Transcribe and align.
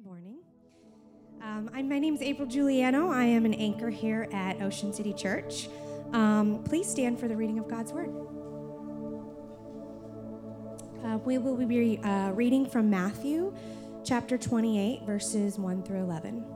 Good 0.00 0.06
morning. 0.06 0.38
Um, 1.42 1.70
I'm, 1.74 1.86
my 1.86 1.98
name 1.98 2.14
is 2.14 2.22
April 2.22 2.48
Giuliano. 2.48 3.10
I 3.10 3.24
am 3.24 3.44
an 3.44 3.52
anchor 3.52 3.90
here 3.90 4.28
at 4.32 4.62
Ocean 4.62 4.94
City 4.94 5.12
Church. 5.12 5.68
Um, 6.14 6.64
please 6.64 6.88
stand 6.88 7.20
for 7.20 7.28
the 7.28 7.36
reading 7.36 7.58
of 7.58 7.68
God's 7.68 7.92
Word. 7.92 8.08
Uh, 11.04 11.18
we 11.18 11.36
will 11.36 11.54
be 11.54 11.98
uh, 11.98 12.30
reading 12.30 12.64
from 12.64 12.88
Matthew 12.88 13.54
chapter 14.02 14.38
28, 14.38 15.02
verses 15.04 15.58
1 15.58 15.82
through 15.82 16.00
11. 16.00 16.46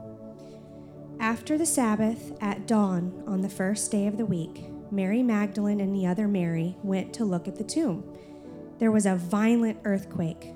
After 1.19 1.55
the 1.55 1.67
Sabbath, 1.67 2.31
at 2.41 2.65
dawn 2.65 3.23
on 3.27 3.41
the 3.41 3.49
first 3.49 3.91
day 3.91 4.07
of 4.07 4.17
the 4.17 4.25
week, 4.25 4.71
Mary 4.89 5.21
Magdalene 5.21 5.81
and 5.81 5.93
the 5.93 6.07
other 6.07 6.27
Mary 6.27 6.77
went 6.81 7.13
to 7.13 7.25
look 7.25 7.47
at 7.47 7.57
the 7.57 7.63
tomb. 7.63 8.11
There 8.79 8.91
was 8.91 9.05
a 9.05 9.15
violent 9.15 9.81
earthquake, 9.83 10.55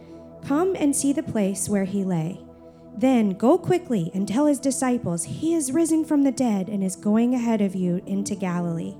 Come 0.45 0.75
and 0.75 0.95
see 0.95 1.13
the 1.13 1.23
place 1.23 1.69
where 1.69 1.85
he 1.85 2.03
lay. 2.03 2.41
Then 2.97 3.31
go 3.31 3.57
quickly 3.57 4.11
and 4.13 4.27
tell 4.27 4.45
his 4.45 4.59
disciples, 4.59 5.23
He 5.23 5.53
is 5.53 5.71
risen 5.71 6.03
from 6.03 6.23
the 6.23 6.31
dead 6.31 6.67
and 6.67 6.83
is 6.83 6.95
going 6.95 7.33
ahead 7.33 7.61
of 7.61 7.75
you 7.75 8.01
into 8.05 8.35
Galilee. 8.35 8.95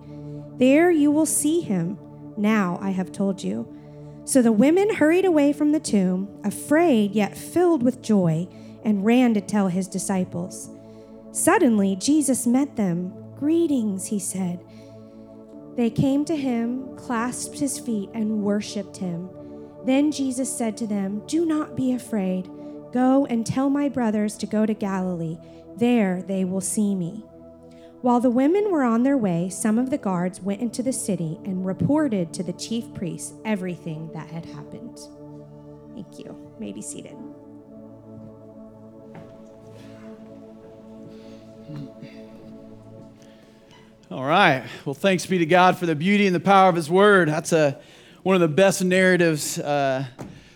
There 0.57 0.91
you 0.91 1.11
will 1.11 1.25
see 1.25 1.61
him. 1.61 1.97
Now 2.38 2.79
I 2.81 2.91
have 2.91 3.11
told 3.11 3.43
you. 3.43 3.67
So 4.23 4.41
the 4.41 4.51
women 4.51 4.95
hurried 4.95 5.25
away 5.25 5.51
from 5.51 5.71
the 5.71 5.79
tomb, 5.79 6.29
afraid 6.43 7.13
yet 7.13 7.38
filled 7.38 7.83
with 7.83 8.01
joy, 8.01 8.47
and 8.83 9.05
ran 9.05 9.33
to 9.33 9.41
tell 9.41 9.67
his 9.67 9.88
disciples. 9.88 10.69
Suddenly 11.31 11.95
Jesus 11.95 12.47
met 12.47 12.75
them. 12.75 13.13
Greetings, 13.38 14.07
he 14.07 14.19
said. 14.19 14.63
They 15.75 15.89
came 15.89 16.25
to 16.25 16.35
him, 16.35 16.95
clasped 16.95 17.59
his 17.59 17.79
feet, 17.79 18.09
and 18.13 18.44
worshiped 18.44 18.97
him. 18.97 19.29
Then 19.85 20.11
Jesus 20.11 20.55
said 20.55 20.77
to 20.77 20.87
them, 20.87 21.23
Do 21.27 21.45
not 21.45 21.75
be 21.75 21.93
afraid. 21.93 22.49
Go 22.93 23.25
and 23.27 23.45
tell 23.45 23.69
my 23.69 23.89
brothers 23.89 24.38
to 24.38 24.45
go 24.45 24.65
to 24.65 24.73
Galilee. 24.73 25.38
There 25.77 26.21
they 26.21 26.45
will 26.45 26.61
see 26.61 26.93
me. 26.93 27.23
While 28.01 28.19
the 28.19 28.29
women 28.31 28.71
were 28.71 28.83
on 28.83 29.03
their 29.03 29.17
way, 29.17 29.49
some 29.49 29.77
of 29.77 29.89
the 29.89 29.97
guards 29.97 30.41
went 30.41 30.61
into 30.61 30.81
the 30.81 30.91
city 30.91 31.39
and 31.45 31.65
reported 31.65 32.33
to 32.33 32.43
the 32.43 32.53
chief 32.53 32.93
priests 32.93 33.33
everything 33.45 34.09
that 34.13 34.29
had 34.29 34.45
happened. 34.45 34.99
Thank 35.93 36.17
you. 36.17 36.25
you 36.25 36.55
may 36.59 36.71
be 36.71 36.81
seated. 36.81 37.16
All 44.09 44.25
right. 44.25 44.63
Well, 44.83 44.93
thanks 44.93 45.25
be 45.25 45.38
to 45.38 45.45
God 45.45 45.77
for 45.77 45.85
the 45.85 45.95
beauty 45.95 46.25
and 46.25 46.35
the 46.35 46.39
power 46.41 46.69
of 46.69 46.75
His 46.75 46.89
Word. 46.89 47.29
That's 47.29 47.53
a, 47.53 47.79
one 48.23 48.36
of 48.36 48.41
the 48.41 48.47
best 48.47 48.83
narratives 48.83 49.58
uh, 49.58 50.05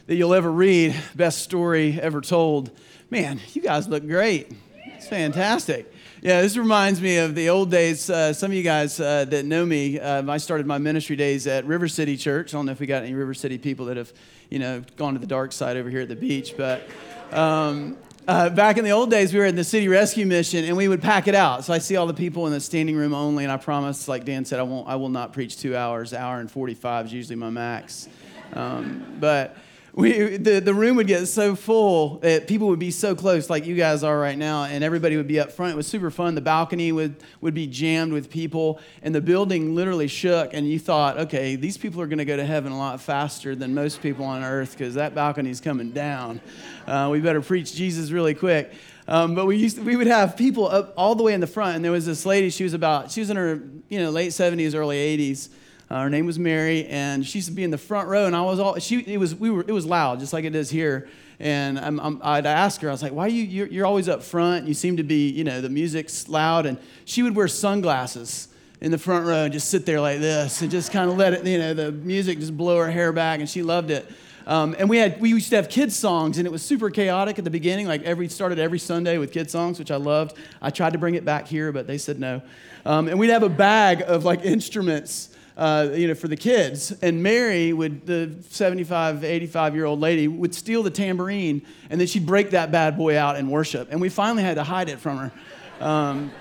that 0.06 0.16
you'll 0.16 0.36
ever 0.36 0.52
read, 0.52 0.96
best 1.16 1.40
story 1.40 2.00
ever 2.00 2.22
told. 2.22 2.70
Man, 3.10 3.40
you 3.54 3.62
guys 3.62 3.88
look 3.88 4.06
great. 4.06 4.52
It's 4.96 5.08
fantastic. 5.08 5.92
Yeah, 6.22 6.42
this 6.42 6.58
reminds 6.58 7.02
me 7.02 7.18
of 7.18 7.34
the 7.34 7.50
old 7.50 7.72
days. 7.72 8.08
Uh, 8.08 8.34
some 8.34 8.52
of 8.52 8.58
you 8.58 8.62
guys 8.62 9.00
uh, 9.00 9.26
that 9.26 9.46
know 9.46 9.66
me, 9.66 10.00
uh, 10.00 10.32
I 10.32 10.38
started 10.38 10.68
my 10.68 10.78
ministry 10.78 11.16
days 11.16 11.48
at 11.48 11.66
River 11.66 11.88
City 11.88 12.18
Church. 12.18 12.54
I 12.54 12.58
don't 12.58 12.68
know 12.68 12.72
if 12.72 12.80
we 12.80 12.86
got 12.86 13.02
any 13.02 13.16
River 13.16 13.34
City 13.34 13.58
people 13.58 13.88
that 13.88 13.98
have, 13.98 14.14
you 14.52 14.60
know, 14.60 14.84
gone 14.96 15.14
to 15.14 15.20
the 15.20 15.28
dark 15.28 15.52
side 15.52 15.76
over 15.76 15.90
here 15.90 16.02
at 16.02 16.10
the 16.10 16.16
beach, 16.16 16.54
but 16.56 16.88
um, 17.32 17.98
uh, 18.28 18.50
back 18.50 18.78
in 18.78 18.84
the 18.84 18.92
old 18.92 19.12
days, 19.12 19.34
we 19.34 19.40
were 19.40 19.46
in 19.46 19.56
the 19.56 19.64
city 19.64 19.88
rescue 19.88 20.26
mission, 20.26 20.66
and 20.66 20.76
we 20.76 20.88
would 20.88 21.02
pack 21.02 21.28
it 21.28 21.36
out. 21.36 21.64
So 21.64 21.74
I 21.74 21.80
see 21.80 21.96
all 21.96 22.08
the 22.08 22.14
people 22.14 22.48
in 22.48 22.54
the 22.54 22.60
standing 22.60 22.96
room 22.96 23.14
only, 23.14 23.44
and 23.44 23.52
I 23.52 23.58
promise, 23.58 24.08
like 24.08 24.26
Dan 24.26 24.46
said, 24.46 24.60
I 24.60 24.64
won't, 24.64 24.88
I 24.88 24.96
will 24.96 25.10
not 25.10 25.34
preach 25.34 25.58
two 25.58 25.76
hours. 25.76 26.14
Hour 26.14 26.40
and 26.40 26.50
forty-five 26.50 27.08
is 27.08 27.14
usually 27.14 27.36
my 27.36 27.50
max. 27.50 28.10
Um, 28.54 29.18
but 29.20 29.56
we, 29.96 30.36
the, 30.36 30.60
the 30.60 30.74
room 30.74 30.98
would 30.98 31.08
get 31.08 31.26
so 31.28 31.56
full 31.56 32.18
that 32.18 32.50
people 32.50 32.68
would 32.68 32.80
be 32.80 32.92
so 32.92 33.16
close, 33.16 33.50
like 33.50 33.66
you 33.66 33.76
guys 33.76 34.04
are 34.04 34.20
right 34.20 34.38
now, 34.38 34.66
and 34.66 34.84
everybody 34.84 35.16
would 35.16 35.28
be 35.28 35.40
up 35.40 35.54
front. 35.54 35.72
It 35.72 35.78
was 35.78 35.88
super 35.88 36.12
fun. 36.12 36.36
The 36.36 36.42
balcony 36.42 36.92
would, 36.92 37.16
would 37.40 37.54
be 37.54 37.66
jammed 37.66 38.12
with 38.12 38.30
people, 38.30 38.82
and 39.02 39.16
the 39.16 39.22
building 39.22 39.74
literally 39.74 40.10
shook. 40.10 40.54
And 40.54 40.70
you 40.70 40.80
thought, 40.80 41.18
okay, 41.18 41.56
these 41.56 41.78
people 41.78 42.02
are 42.02 42.08
going 42.08 42.18
to 42.18 42.26
go 42.26 42.36
to 42.36 42.46
heaven 42.46 42.74
a 42.74 42.78
lot 42.78 43.00
faster 43.00 43.56
than 43.56 43.74
most 43.74 44.02
people 44.02 44.26
on 44.26 44.44
earth 44.44 44.72
because 44.78 44.96
that 44.96 45.16
balcony 45.16 45.50
is 45.50 45.62
coming 45.62 45.92
down. 45.92 46.42
Uh, 46.86 47.08
we 47.10 47.22
better 47.22 47.42
preach 47.42 47.74
Jesus 47.74 48.12
really 48.12 48.34
quick. 48.34 48.74
Um, 49.08 49.34
but 49.34 49.46
we 49.46 49.56
used 49.56 49.78
to, 49.78 49.84
we 49.84 49.96
would 49.96 50.08
have 50.08 50.36
people 50.36 50.68
up 50.68 50.94
all 50.98 51.16
the 51.16 51.24
way 51.24 51.34
in 51.34 51.40
the 51.40 51.48
front, 51.48 51.78
and 51.78 51.86
there 51.86 51.94
was 51.94 52.06
this 52.06 52.26
lady. 52.26 52.50
She 52.50 52.66
was 52.66 52.74
about 52.74 53.12
she 53.12 53.22
was 53.22 53.30
in 53.30 53.38
her 53.38 53.62
you 53.88 54.00
know 54.00 54.10
late 54.10 54.32
70s, 54.32 54.76
early 54.76 54.98
80s 55.18 55.50
uh, 55.90 56.02
her 56.02 56.10
name 56.10 56.26
was 56.26 56.40
Mary, 56.40 56.86
and 56.88 57.26
she 57.26 57.38
used 57.38 57.48
to 57.48 57.54
be 57.54 57.64
in 57.64 57.72
the 57.72 57.78
front 57.78 58.08
row, 58.08 58.26
and 58.26 58.36
I 58.36 58.42
was 58.42 58.60
all 58.60 58.80
she. 58.80 59.02
It 59.02 59.20
was 59.20 59.36
we 59.36 59.52
were 59.52 59.64
it 59.68 59.72
was 59.72 59.86
loud, 59.86 60.20
just 60.20 60.34
like 60.34 60.46
it 60.46 60.56
is 60.56 60.70
here. 60.70 61.08
And 61.40 61.78
i 61.78 61.90
would 62.38 62.46
ask 62.46 62.80
her, 62.82 62.90
I 62.90 62.92
was 62.92 63.04
like, 63.04 63.12
"Why 63.12 63.26
are 63.26 63.30
you? 63.30 63.44
You're, 63.44 63.68
you're, 63.68 63.86
always 63.86 64.08
up 64.08 64.24
front. 64.24 64.68
You 64.68 64.74
seem 64.74 64.98
to 64.98 65.04
be, 65.04 65.30
you 65.30 65.44
know, 65.44 65.62
the 65.62 65.70
music's 65.70 66.28
loud." 66.28 66.66
And 66.66 66.78
she 67.04 67.22
would 67.24 67.36
wear 67.36 67.48
sunglasses 67.48 68.48
in 68.82 68.92
the 68.92 68.98
front 68.98 69.26
row 69.26 69.44
and 69.44 69.54
just 69.54 69.70
sit 69.70 69.86
there 69.86 70.02
like 70.02 70.20
this, 70.20 70.62
and 70.62 70.72
just 70.72 70.92
kind 70.92 71.10
of 71.10 71.18
let 71.18 71.34
it, 71.34 71.46
you 71.46 71.60
know, 71.60 71.74
the 71.74 71.92
music 71.92 72.40
just 72.40 72.56
blow 72.56 72.78
her 72.80 72.90
hair 72.90 73.12
back, 73.12 73.40
and 73.40 73.50
she 73.50 73.62
loved 73.62 73.92
it. 73.92 74.10
Um, 74.48 74.76
and 74.80 74.90
we 74.90 74.98
had 74.98 75.20
we 75.20 75.30
used 75.30 75.50
to 75.50 75.56
have 75.58 75.70
kids 75.70 75.96
songs, 75.96 76.40
and 76.40 76.48
it 76.48 76.52
was 76.52 76.64
super 76.64 76.90
chaotic 76.90 77.38
at 77.38 77.44
the 77.44 77.52
beginning. 77.52 77.86
Like 77.86 78.02
every 78.04 78.28
started 78.30 78.58
every 78.58 78.80
Sunday 78.80 79.20
with 79.20 79.32
kids 79.32 79.52
songs, 79.52 79.78
which 79.78 79.92
I 79.92 79.98
loved. 79.98 80.38
I 80.62 80.72
tried 80.72 80.94
to 80.94 81.00
bring 81.00 81.14
it 81.14 81.26
back 81.26 81.48
here, 81.48 81.72
but 81.72 81.86
they 81.86 82.00
said 82.00 82.20
no. 82.20 82.42
Um, 82.86 83.08
and 83.08 83.20
we'd 83.20 83.30
have 83.30 83.44
a 83.44 83.50
bag 83.50 84.04
of 84.08 84.24
like 84.24 84.46
instruments 84.46 85.35
uh, 85.58 85.90
you 85.94 86.08
know, 86.08 86.16
for 86.16 86.28
the 86.28 86.36
kids. 86.36 86.92
And 87.02 87.24
Mary 87.24 87.72
would, 87.74 88.06
the 88.06 88.36
75, 88.50 89.24
85 89.24 89.76
year 89.76 89.86
old 89.86 90.00
lady, 90.00 90.28
would 90.28 90.54
steal 90.54 90.84
the 90.84 90.90
tambourine 90.90 91.62
and 91.90 92.00
then 92.00 92.08
she'd 92.08 92.26
break 92.26 92.52
that 92.52 92.72
bad 92.72 92.98
boy 92.98 93.18
out 93.18 93.36
and 93.36 93.50
worship. 93.50 93.90
And 93.92 94.02
we 94.02 94.10
finally 94.10 94.44
had 94.44 94.56
to 94.56 94.64
hide 94.64 94.90
it 94.90 95.00
from 95.00 95.18
her. 95.18 95.32
Um, 95.80 96.32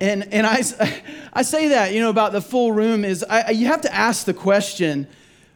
and 0.00 0.32
and 0.32 0.46
I, 0.46 0.62
I 1.32 1.42
say 1.42 1.68
that, 1.68 1.92
you 1.92 2.00
know, 2.00 2.10
about 2.10 2.32
the 2.32 2.40
full 2.40 2.72
room 2.72 3.04
is 3.04 3.24
I, 3.28 3.50
you 3.50 3.66
have 3.66 3.82
to 3.82 3.94
ask 3.94 4.26
the 4.26 4.34
question, 4.34 5.06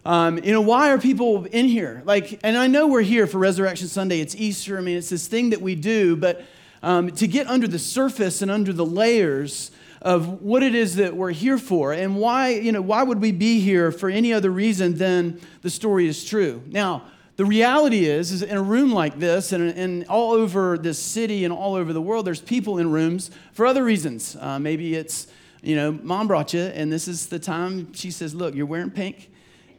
um, 0.05 0.38
you 0.38 0.53
know, 0.53 0.61
why 0.61 0.91
are 0.91 0.99
people 0.99 1.44
in 1.47 1.67
here? 1.67 2.03
Like, 2.05 2.41
and 2.43 2.56
I 2.56 2.67
know 2.67 2.87
we're 2.87 3.03
here 3.03 3.27
for 3.27 3.38
Resurrection 3.38 3.88
Sunday. 3.88 4.21
It's 4.21 4.34
Easter. 4.37 4.78
I 4.78 4.81
mean, 4.81 4.97
it's 4.97 5.11
this 5.11 5.27
thing 5.27 5.50
that 5.50 5.61
we 5.61 5.75
do, 5.75 6.17
but 6.17 6.43
um, 6.83 7.11
to 7.11 7.27
get 7.27 7.47
under 7.49 7.67
the 7.67 7.78
surface 7.78 8.41
and 8.41 8.50
under 8.50 8.72
the 8.72 8.87
layers, 8.87 9.71
of 10.03 10.43
what 10.43 10.63
it 10.63 10.75
is 10.75 10.97
that 10.97 11.17
we're 11.17 11.33
here 11.33 11.59
for 11.59 11.93
and 11.93 12.17
why, 12.17 12.51
you 12.51 12.73
know, 12.73 12.83
why 12.83 13.03
would 13.03 13.21
we 13.21 13.33
be 13.33 13.61
here 13.61 13.91
for 13.91 14.09
any 14.09 14.33
other 14.33 14.51
reason 14.51 14.95
than 14.95 15.41
the 15.63 15.71
story 15.71 16.07
is 16.07 16.25
true. 16.25 16.63
Now, 16.67 17.05
the 17.37 17.45
reality 17.45 18.07
is, 18.07 18.33
is 18.33 18.43
in 18.43 18.57
a 18.57 18.63
room 18.63 18.93
like 18.93 19.19
this 19.19 19.53
and, 19.53 19.71
and 19.71 20.07
all 20.09 20.33
over 20.33 20.77
this 20.77 20.99
city 20.99 21.45
and 21.45 21.53
all 21.53 21.75
over 21.75 21.93
the 21.93 22.03
world, 22.03 22.27
there's 22.27 22.41
people 22.41 22.79
in 22.79 22.91
rooms 22.91 23.31
for 23.53 23.65
other 23.65 23.85
reasons. 23.85 24.37
Uh, 24.41 24.59
maybe 24.59 24.95
it's, 24.95 25.29
you 25.63 25.77
know, 25.77 25.93
mom 25.93 26.27
brought 26.27 26.53
you, 26.53 26.63
and 26.63 26.93
this 26.93 27.07
is 27.07 27.27
the 27.27 27.39
time 27.39 27.93
she 27.93 28.11
says, 28.11 28.35
Look, 28.35 28.55
you're 28.55 28.67
wearing 28.67 28.91
pink 28.91 29.31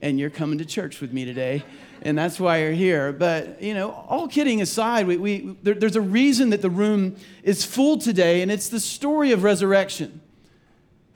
and 0.01 0.19
you're 0.19 0.29
coming 0.29 0.57
to 0.57 0.65
church 0.65 1.01
with 1.01 1.13
me 1.13 1.25
today 1.25 1.63
and 2.01 2.17
that's 2.17 2.39
why 2.39 2.61
you're 2.61 2.71
here. 2.71 3.11
But, 3.11 3.61
you 3.61 3.73
know, 3.73 3.91
all 3.91 4.27
kidding 4.27 4.61
aside, 4.61 5.07
we, 5.07 5.17
we, 5.17 5.57
there, 5.63 5.73
there's 5.73 5.95
a 5.95 6.01
reason 6.01 6.51
that 6.51 6.61
the 6.61 6.69
room 6.69 7.15
is 7.43 7.65
full 7.65 7.97
today, 7.97 8.41
and 8.41 8.51
it's 8.51 8.69
the 8.69 8.79
story 8.79 9.31
of 9.31 9.43
resurrection. 9.43 10.21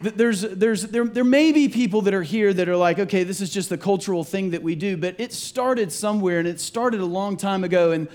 There's, 0.02 0.42
there's, 0.42 0.84
there, 0.84 1.06
there 1.06 1.24
may 1.24 1.54
be 1.54 1.70
people 1.70 2.02
that 2.02 2.14
are 2.14 2.24
here 2.24 2.54
that 2.54 2.68
are 2.68 2.76
like, 2.76 3.00
okay, 3.00 3.24
this 3.24 3.40
is 3.40 3.50
just 3.50 3.70
the 3.70 3.78
cultural 3.78 4.26
thing 4.26 4.50
that 4.50 4.62
we 4.62 4.76
do, 4.76 4.98
but 4.98 5.16
it 5.18 5.32
started 5.32 5.92
somewhere, 5.92 6.40
and 6.40 6.48
it 6.48 6.60
started 6.60 7.00
a 7.00 7.06
long 7.06 7.38
time 7.38 7.64
ago. 7.64 7.92
And 7.92 8.10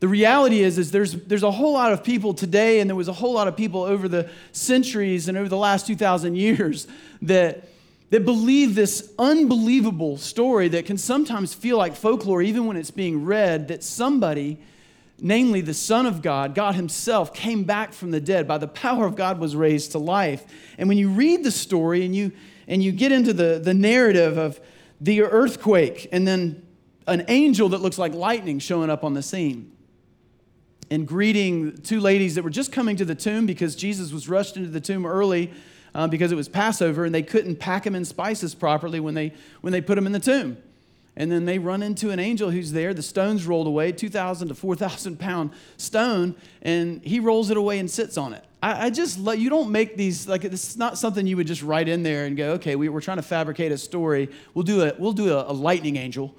the 0.00 0.08
reality 0.08 0.62
is, 0.62 0.78
is 0.78 0.90
there's, 0.90 1.12
there's 1.12 1.44
a 1.44 1.50
whole 1.52 1.72
lot 1.72 1.92
of 1.92 2.02
people 2.02 2.34
today, 2.34 2.80
and 2.80 2.90
there 2.90 2.96
was 2.96 3.08
a 3.08 3.12
whole 3.12 3.32
lot 3.32 3.46
of 3.46 3.56
people 3.56 3.84
over 3.84 4.08
the 4.08 4.28
centuries 4.50 5.28
and 5.28 5.38
over 5.38 5.48
the 5.48 5.56
last 5.56 5.86
2,000 5.86 6.34
years 6.34 6.88
that 7.22 7.68
that 8.10 8.24
believe 8.24 8.74
this 8.74 9.12
unbelievable 9.18 10.16
story 10.16 10.68
that 10.68 10.86
can 10.86 10.96
sometimes 10.96 11.52
feel 11.52 11.76
like 11.76 11.94
folklore, 11.94 12.40
even 12.40 12.66
when 12.66 12.76
it's 12.76 12.90
being 12.90 13.24
read, 13.24 13.68
that 13.68 13.84
somebody, 13.84 14.58
namely 15.20 15.60
the 15.60 15.74
Son 15.74 16.06
of 16.06 16.22
God, 16.22 16.54
God 16.54 16.74
Himself, 16.74 17.34
came 17.34 17.64
back 17.64 17.92
from 17.92 18.10
the 18.10 18.20
dead. 18.20 18.48
By 18.48 18.58
the 18.58 18.68
power 18.68 19.04
of 19.04 19.14
God, 19.14 19.38
was 19.38 19.54
raised 19.54 19.92
to 19.92 19.98
life. 19.98 20.44
And 20.78 20.88
when 20.88 20.96
you 20.96 21.10
read 21.10 21.44
the 21.44 21.50
story 21.50 22.04
and 22.04 22.16
you, 22.16 22.32
and 22.66 22.82
you 22.82 22.92
get 22.92 23.12
into 23.12 23.32
the, 23.32 23.60
the 23.62 23.74
narrative 23.74 24.38
of 24.38 24.58
the 25.00 25.22
earthquake 25.22 26.08
and 26.10 26.26
then 26.26 26.66
an 27.06 27.24
angel 27.28 27.70
that 27.70 27.80
looks 27.80 27.98
like 27.98 28.14
lightning 28.14 28.58
showing 28.58 28.90
up 28.90 29.04
on 29.04 29.14
the 29.14 29.22
scene, 29.22 29.72
and 30.90 31.06
greeting 31.06 31.76
two 31.82 32.00
ladies 32.00 32.34
that 32.34 32.42
were 32.42 32.50
just 32.50 32.72
coming 32.72 32.96
to 32.96 33.04
the 33.04 33.14
tomb 33.14 33.44
because 33.44 33.76
Jesus 33.76 34.10
was 34.10 34.26
rushed 34.26 34.56
into 34.56 34.70
the 34.70 34.80
tomb 34.80 35.04
early 35.04 35.52
uh, 35.94 36.06
because 36.06 36.32
it 36.32 36.36
was 36.36 36.48
Passover 36.48 37.04
and 37.04 37.14
they 37.14 37.22
couldn't 37.22 37.56
pack 37.56 37.86
him 37.86 37.94
in 37.94 38.04
spices 38.04 38.54
properly 38.54 39.00
when 39.00 39.14
they, 39.14 39.32
when 39.60 39.72
they 39.72 39.80
put 39.80 39.98
him 39.98 40.06
in 40.06 40.12
the 40.12 40.20
tomb. 40.20 40.56
And 41.16 41.32
then 41.32 41.46
they 41.46 41.58
run 41.58 41.82
into 41.82 42.10
an 42.10 42.20
angel 42.20 42.50
who's 42.50 42.70
there. 42.70 42.94
The 42.94 43.02
stone's 43.02 43.44
rolled 43.44 43.66
away, 43.66 43.90
2,000 43.90 44.48
to 44.48 44.54
4,000 44.54 45.18
pound 45.18 45.50
stone, 45.76 46.36
and 46.62 47.02
he 47.02 47.18
rolls 47.18 47.50
it 47.50 47.56
away 47.56 47.80
and 47.80 47.90
sits 47.90 48.16
on 48.16 48.32
it. 48.32 48.44
I, 48.62 48.86
I 48.86 48.90
just 48.90 49.18
you 49.18 49.50
don't 49.50 49.70
make 49.70 49.96
these 49.96 50.28
like 50.28 50.44
it's 50.44 50.76
not 50.76 50.98
something 50.98 51.26
you 51.26 51.36
would 51.36 51.46
just 51.46 51.62
write 51.62 51.88
in 51.88 52.02
there 52.02 52.24
and 52.24 52.36
go, 52.36 52.52
okay, 52.52 52.76
we, 52.76 52.88
are 52.88 53.00
trying 53.00 53.18
to 53.18 53.22
fabricate 53.22 53.72
a 53.72 53.78
story. 53.78 54.28
We'll 54.54 54.64
do 54.64 54.82
a 54.82 54.94
we'll 54.98 55.12
do 55.12 55.36
a, 55.36 55.50
a 55.50 55.52
lightning 55.52 55.96
angel, 55.96 56.34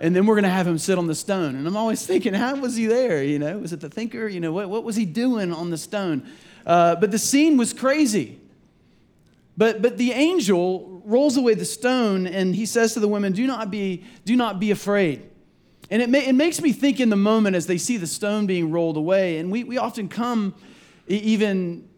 and 0.00 0.14
then 0.14 0.26
we're 0.26 0.34
going 0.34 0.44
to 0.44 0.50
have 0.50 0.66
him 0.66 0.78
sit 0.78 0.98
on 0.98 1.06
the 1.06 1.14
stone. 1.14 1.54
And 1.54 1.66
I'm 1.66 1.76
always 1.76 2.04
thinking, 2.06 2.34
how 2.34 2.56
was 2.56 2.76
he 2.76 2.86
there? 2.86 3.22
You 3.22 3.38
know, 3.38 3.58
was 3.58 3.72
it 3.72 3.80
the 3.80 3.88
thinker? 3.88 4.28
You 4.28 4.40
know, 4.40 4.52
what, 4.52 4.68
what 4.68 4.84
was 4.84 4.96
he 4.96 5.04
doing 5.04 5.52
on 5.52 5.70
the 5.70 5.78
stone? 5.78 6.28
Uh, 6.64 6.96
but 6.96 7.10
the 7.10 7.18
scene 7.18 7.56
was 7.56 7.72
crazy. 7.72 8.40
But, 9.56 9.80
but 9.80 9.96
the 9.96 10.12
angel 10.12 11.02
rolls 11.04 11.36
away 11.36 11.54
the 11.54 11.64
stone 11.64 12.26
and 12.26 12.54
he 12.54 12.66
says 12.66 12.94
to 12.94 13.00
the 13.00 13.08
women, 13.08 13.32
Do 13.32 13.46
not 13.46 13.70
be, 13.70 14.04
do 14.24 14.36
not 14.36 14.60
be 14.60 14.70
afraid. 14.70 15.30
And 15.90 16.02
it, 16.02 16.12
it 16.14 16.34
makes 16.34 16.60
me 16.60 16.72
think 16.72 17.00
in 17.00 17.10
the 17.10 17.16
moment 17.16 17.56
as 17.56 17.66
they 17.66 17.78
see 17.78 17.96
the 17.96 18.06
stone 18.06 18.46
being 18.46 18.70
rolled 18.70 18.96
away. 18.96 19.38
And 19.38 19.50
we, 19.50 19.64
we 19.64 19.78
often 19.78 20.08
come 20.08 20.54
even 21.06 21.88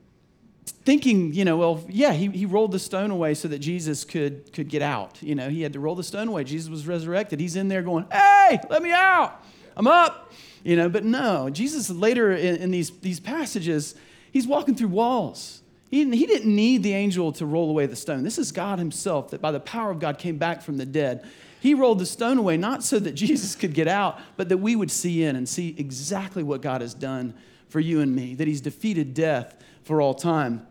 thinking, 0.67 1.33
you 1.33 1.45
know, 1.45 1.57
well, 1.57 1.85
yeah, 1.89 2.13
he, 2.13 2.29
he 2.29 2.47
rolled 2.47 2.73
the 2.73 2.79
stone 2.79 3.11
away 3.11 3.35
so 3.35 3.49
that 3.49 3.59
Jesus 3.59 4.05
could, 4.05 4.53
could 4.53 4.69
get 4.69 4.83
out. 4.83 5.21
You 5.23 5.35
know, 5.35 5.49
he 5.49 5.63
had 5.63 5.73
to 5.73 5.81
roll 5.81 5.95
the 5.95 6.05
stone 6.05 6.29
away. 6.29 6.45
Jesus 6.45 6.69
was 6.69 6.87
resurrected. 6.87 7.41
He's 7.41 7.57
in 7.57 7.69
there 7.69 7.83
going, 7.83 8.07
Hey, 8.13 8.61
let 8.69 8.83
me 8.83 8.93
out. 8.93 9.43
I'm 9.77 9.87
up. 9.87 10.33
You 10.65 10.77
know, 10.77 10.89
but 10.89 11.05
no, 11.05 11.49
Jesus 11.51 11.89
later 11.89 12.33
in, 12.33 12.57
in 12.57 12.71
these, 12.71 12.91
these 13.01 13.21
passages, 13.21 13.95
he's 14.33 14.47
walking 14.47 14.75
through 14.75 14.89
walls. 14.89 15.63
He, 15.91 16.05
didn't 16.05 16.55
need 16.55 16.83
the 16.83 16.93
angel 16.93 17.33
to 17.33 17.47
roll 17.47 17.71
away 17.71 17.87
the 17.87 17.97
stone. 17.97 18.23
This 18.23 18.39
is 18.39 18.53
God 18.53 18.79
Himself 18.79 19.31
that 19.31 19.41
by 19.41 19.51
the 19.51 19.61
power 19.61 19.91
of 19.91 19.99
God 19.99 20.19
came 20.19 20.37
back 20.37 20.61
from 20.63 20.77
the 20.77 20.85
dead. 20.85 21.27
He 21.61 21.75
rolled 21.75 21.99
the 21.99 22.07
stone 22.07 22.39
away 22.39 22.57
not 22.57 22.85
so 22.85 22.99
that 22.99 23.13
Jesus 23.15 23.55
could 23.55 23.75
get 23.75 23.89
out, 23.89 24.21
but 24.37 24.49
that 24.51 24.59
we 24.59 24.77
would 24.77 24.91
see 24.91 25.25
in 25.25 25.37
and 25.37 25.49
see 25.49 25.75
exactly 25.79 26.43
what 26.43 26.61
God 26.61 26.83
has 26.83 26.95
done 26.95 27.35
for 27.69 27.81
you 27.81 28.01
and 28.01 28.15
me, 28.15 28.35
that 28.35 28.47
He's 28.47 28.61
defeated 28.61 29.15
death 29.15 29.63
for 29.83 30.03
all 30.03 30.15
time. 30.15 30.67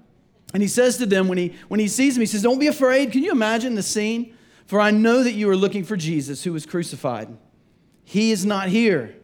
And 0.54 0.62
He 0.62 0.70
says 0.70 0.98
to 0.98 1.06
them 1.06 1.28
when 1.28 1.38
He, 1.38 1.56
when 1.68 1.80
he 1.80 1.88
sees 1.88 2.14
them, 2.14 2.22
He 2.22 2.28
says, 2.28 2.44
Don't 2.44 2.60
be 2.60 2.68
afraid. 2.68 3.12
Can 3.12 3.24
you 3.24 3.32
imagine 3.32 3.76
the 3.76 3.84
scene? 3.84 4.36
For 4.68 4.80
I 4.80 4.92
know 4.92 5.24
that 5.24 5.32
you 5.32 5.50
are 5.50 5.56
looking 5.56 5.84
for 5.84 5.96
Jesus 5.96 6.44
who 6.44 6.52
was 6.54 6.66
crucified. 6.66 7.36
He 8.04 8.32
is 8.32 8.46
not 8.46 8.68
here, 8.70 9.16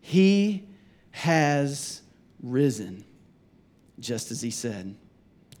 He 0.00 0.64
has 1.12 2.02
risen, 2.42 3.04
just 4.00 4.32
as 4.32 4.40
He 4.40 4.50
said. 4.50 4.96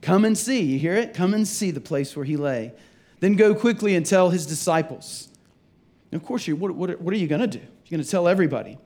Come 0.02 0.24
and 0.24 0.36
see. 0.36 0.60
You 0.60 0.78
hear 0.78 0.94
it? 0.94 1.14
Come 1.14 1.32
and 1.32 1.48
see 1.48 1.70
the 1.70 1.80
place 1.80 2.14
where 2.14 2.24
he 2.24 2.36
lay. 2.36 2.72
Then 3.20 3.36
go 3.36 3.54
quickly 3.54 3.94
and 3.94 4.04
tell 4.04 4.30
his 4.30 4.44
disciples. 4.44 5.28
And 6.10 6.20
of 6.20 6.26
course, 6.26 6.46
you, 6.46 6.56
what, 6.56 6.72
what, 6.74 7.00
what 7.00 7.14
are 7.14 7.16
you 7.16 7.28
going 7.28 7.40
to 7.40 7.46
do? 7.46 7.60
You're 7.60 7.98
going 7.98 8.04
to 8.04 8.10
tell 8.10 8.28
everybody. 8.28 8.78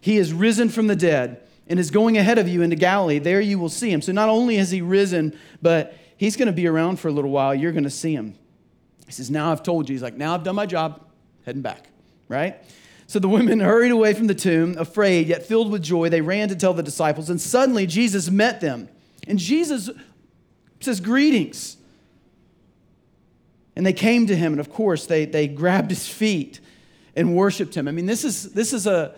He 0.00 0.18
is 0.18 0.32
risen 0.32 0.68
from 0.68 0.88
the 0.88 0.96
dead 0.96 1.40
and 1.68 1.80
is 1.80 1.90
going 1.90 2.18
ahead 2.18 2.38
of 2.38 2.48
you 2.48 2.62
into 2.62 2.76
Galilee. 2.76 3.18
There 3.18 3.40
you 3.40 3.58
will 3.58 3.68
see 3.68 3.90
him. 3.90 4.02
So 4.02 4.12
not 4.12 4.28
only 4.28 4.56
has 4.56 4.70
he 4.70 4.82
risen, 4.82 5.38
but 5.62 5.96
he's 6.16 6.36
going 6.36 6.46
to 6.46 6.52
be 6.52 6.66
around 6.66 6.98
for 6.98 7.08
a 7.08 7.12
little 7.12 7.30
while. 7.30 7.54
You're 7.54 7.72
going 7.72 7.84
to 7.84 7.90
see 7.90 8.14
him. 8.14 8.34
He 9.06 9.12
says, 9.12 9.30
Now 9.30 9.52
I've 9.52 9.62
told 9.62 9.88
you. 9.88 9.94
He's 9.94 10.02
like, 10.02 10.16
Now 10.16 10.34
I've 10.34 10.42
done 10.42 10.56
my 10.56 10.66
job, 10.66 11.00
heading 11.44 11.62
back, 11.62 11.88
right? 12.28 12.56
So 13.06 13.20
the 13.20 13.28
women 13.28 13.60
hurried 13.60 13.92
away 13.92 14.14
from 14.14 14.26
the 14.26 14.34
tomb, 14.34 14.76
afraid, 14.78 15.28
yet 15.28 15.46
filled 15.46 15.70
with 15.70 15.82
joy. 15.82 16.08
They 16.08 16.20
ran 16.20 16.48
to 16.48 16.56
tell 16.56 16.74
the 16.74 16.82
disciples, 16.82 17.30
and 17.30 17.40
suddenly 17.40 17.86
Jesus 17.86 18.30
met 18.30 18.60
them. 18.60 18.88
And 19.28 19.38
Jesus 19.38 19.90
says, 20.80 21.00
Greetings. 21.00 21.76
And 23.74 23.84
they 23.84 23.92
came 23.92 24.26
to 24.26 24.34
him, 24.34 24.52
and 24.54 24.60
of 24.60 24.72
course, 24.72 25.06
they, 25.06 25.26
they 25.26 25.46
grabbed 25.48 25.90
his 25.90 26.08
feet 26.08 26.60
and 27.14 27.36
worshiped 27.36 27.76
him. 27.76 27.86
I 27.86 27.92
mean, 27.92 28.06
this 28.06 28.24
is, 28.24 28.52
this 28.52 28.72
is 28.72 28.86
a, 28.86 29.14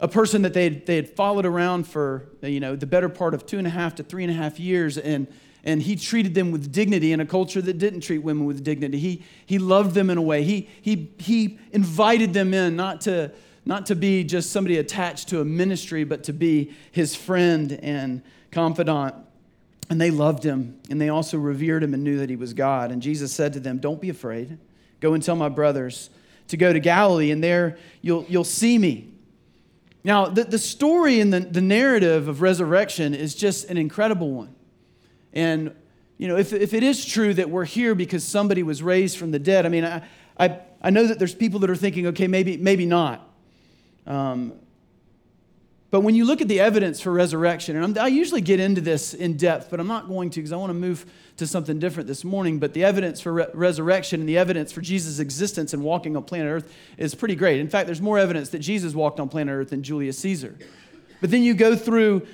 a 0.00 0.08
person 0.08 0.42
that 0.42 0.52
they 0.52 0.68
they 0.68 0.96
had 0.96 1.10
followed 1.10 1.46
around 1.46 1.86
for, 1.86 2.26
you 2.42 2.60
know, 2.60 2.76
the 2.76 2.86
better 2.86 3.08
part 3.08 3.34
of 3.34 3.46
two 3.46 3.58
and 3.58 3.66
a 3.66 3.70
half 3.70 3.94
to 3.96 4.02
three 4.02 4.24
and 4.24 4.30
a 4.30 4.36
half 4.36 4.60
years, 4.60 4.98
and, 4.98 5.26
and 5.64 5.82
he 5.82 5.96
treated 5.96 6.34
them 6.34 6.52
with 6.52 6.70
dignity 6.70 7.12
in 7.12 7.20
a 7.20 7.26
culture 7.26 7.60
that 7.62 7.78
didn't 7.78 8.00
treat 8.00 8.18
women 8.18 8.44
with 8.44 8.62
dignity. 8.62 8.98
He, 8.98 9.22
he 9.44 9.58
loved 9.58 9.94
them 9.94 10.10
in 10.10 10.18
a 10.18 10.22
way. 10.22 10.44
He, 10.44 10.68
he, 10.82 11.10
he 11.18 11.58
invited 11.72 12.32
them 12.32 12.54
in, 12.54 12.76
not 12.76 13.00
to, 13.02 13.32
not 13.64 13.86
to 13.86 13.94
be 13.94 14.22
just 14.22 14.50
somebody 14.50 14.78
attached 14.78 15.28
to 15.28 15.40
a 15.40 15.44
ministry, 15.44 16.04
but 16.04 16.24
to 16.24 16.32
be 16.32 16.72
his 16.92 17.14
friend 17.14 17.72
and 17.82 18.22
confidant. 18.50 19.14
And 19.90 20.00
they 20.00 20.10
loved 20.10 20.44
him, 20.44 20.78
and 20.90 21.00
they 21.00 21.08
also 21.08 21.38
revered 21.38 21.82
him 21.82 21.94
and 21.94 22.04
knew 22.04 22.18
that 22.18 22.28
he 22.28 22.36
was 22.36 22.52
God. 22.52 22.92
And 22.92 23.00
Jesus 23.00 23.32
said 23.32 23.54
to 23.54 23.60
them, 23.60 23.78
Don't 23.78 24.00
be 24.00 24.10
afraid. 24.10 24.58
Go 25.00 25.14
and 25.14 25.22
tell 25.22 25.36
my 25.36 25.48
brothers 25.48 26.10
to 26.48 26.56
go 26.56 26.72
to 26.72 26.80
Galilee, 26.80 27.30
and 27.30 27.42
there 27.42 27.78
you'll, 28.02 28.24
you'll 28.28 28.44
see 28.44 28.76
me. 28.76 29.08
Now, 30.04 30.26
the, 30.26 30.44
the 30.44 30.58
story 30.58 31.20
and 31.20 31.32
the, 31.32 31.40
the 31.40 31.60
narrative 31.60 32.28
of 32.28 32.40
resurrection 32.40 33.14
is 33.14 33.34
just 33.34 33.68
an 33.68 33.76
incredible 33.76 34.30
one. 34.30 34.54
And, 35.32 35.74
you 36.16 36.28
know, 36.28 36.36
if, 36.36 36.52
if 36.52 36.72
it 36.72 36.82
is 36.82 37.04
true 37.04 37.34
that 37.34 37.50
we're 37.50 37.64
here 37.64 37.94
because 37.94 38.24
somebody 38.24 38.62
was 38.62 38.82
raised 38.82 39.18
from 39.18 39.30
the 39.30 39.38
dead, 39.38 39.66
I 39.66 39.68
mean, 39.68 39.84
I, 39.84 40.02
I, 40.38 40.60
I 40.80 40.90
know 40.90 41.06
that 41.06 41.18
there's 41.18 41.34
people 41.34 41.60
that 41.60 41.70
are 41.70 41.76
thinking, 41.76 42.06
okay, 42.08 42.26
maybe, 42.26 42.56
maybe 42.56 42.86
not. 42.86 43.28
Um, 44.06 44.52
but 45.90 46.02
when 46.02 46.14
you 46.14 46.26
look 46.26 46.42
at 46.42 46.48
the 46.48 46.60
evidence 46.60 47.00
for 47.00 47.12
resurrection, 47.12 47.74
and 47.74 47.84
I'm, 47.84 48.04
i 48.04 48.08
usually 48.08 48.42
get 48.42 48.60
into 48.60 48.82
this 48.82 49.14
in 49.14 49.38
depth, 49.38 49.70
but 49.70 49.80
I'm 49.80 49.86
not 49.86 50.06
going 50.06 50.28
to 50.30 50.40
because 50.40 50.52
I 50.52 50.56
want 50.56 50.70
to 50.70 50.74
move 50.74 51.06
to 51.38 51.46
something 51.46 51.78
different 51.78 52.06
this 52.06 52.24
morning. 52.24 52.58
But 52.58 52.74
the 52.74 52.84
evidence 52.84 53.22
for 53.22 53.32
re- 53.32 53.46
resurrection 53.54 54.20
and 54.20 54.28
the 54.28 54.36
evidence 54.36 54.70
for 54.70 54.82
Jesus' 54.82 55.18
existence 55.18 55.72
and 55.72 55.82
walking 55.82 56.14
on 56.14 56.24
planet 56.24 56.48
Earth 56.50 56.74
is 56.98 57.14
pretty 57.14 57.36
great. 57.36 57.60
In 57.60 57.68
fact, 57.68 57.86
there's 57.86 58.02
more 58.02 58.18
evidence 58.18 58.50
that 58.50 58.58
Jesus 58.58 58.94
walked 58.94 59.18
on 59.18 59.30
planet 59.30 59.54
Earth 59.54 59.70
than 59.70 59.82
Julius 59.82 60.18
Caesar. 60.18 60.58
But 61.22 61.30
then 61.30 61.42
you 61.42 61.54
go 61.54 61.74
through 61.74 62.26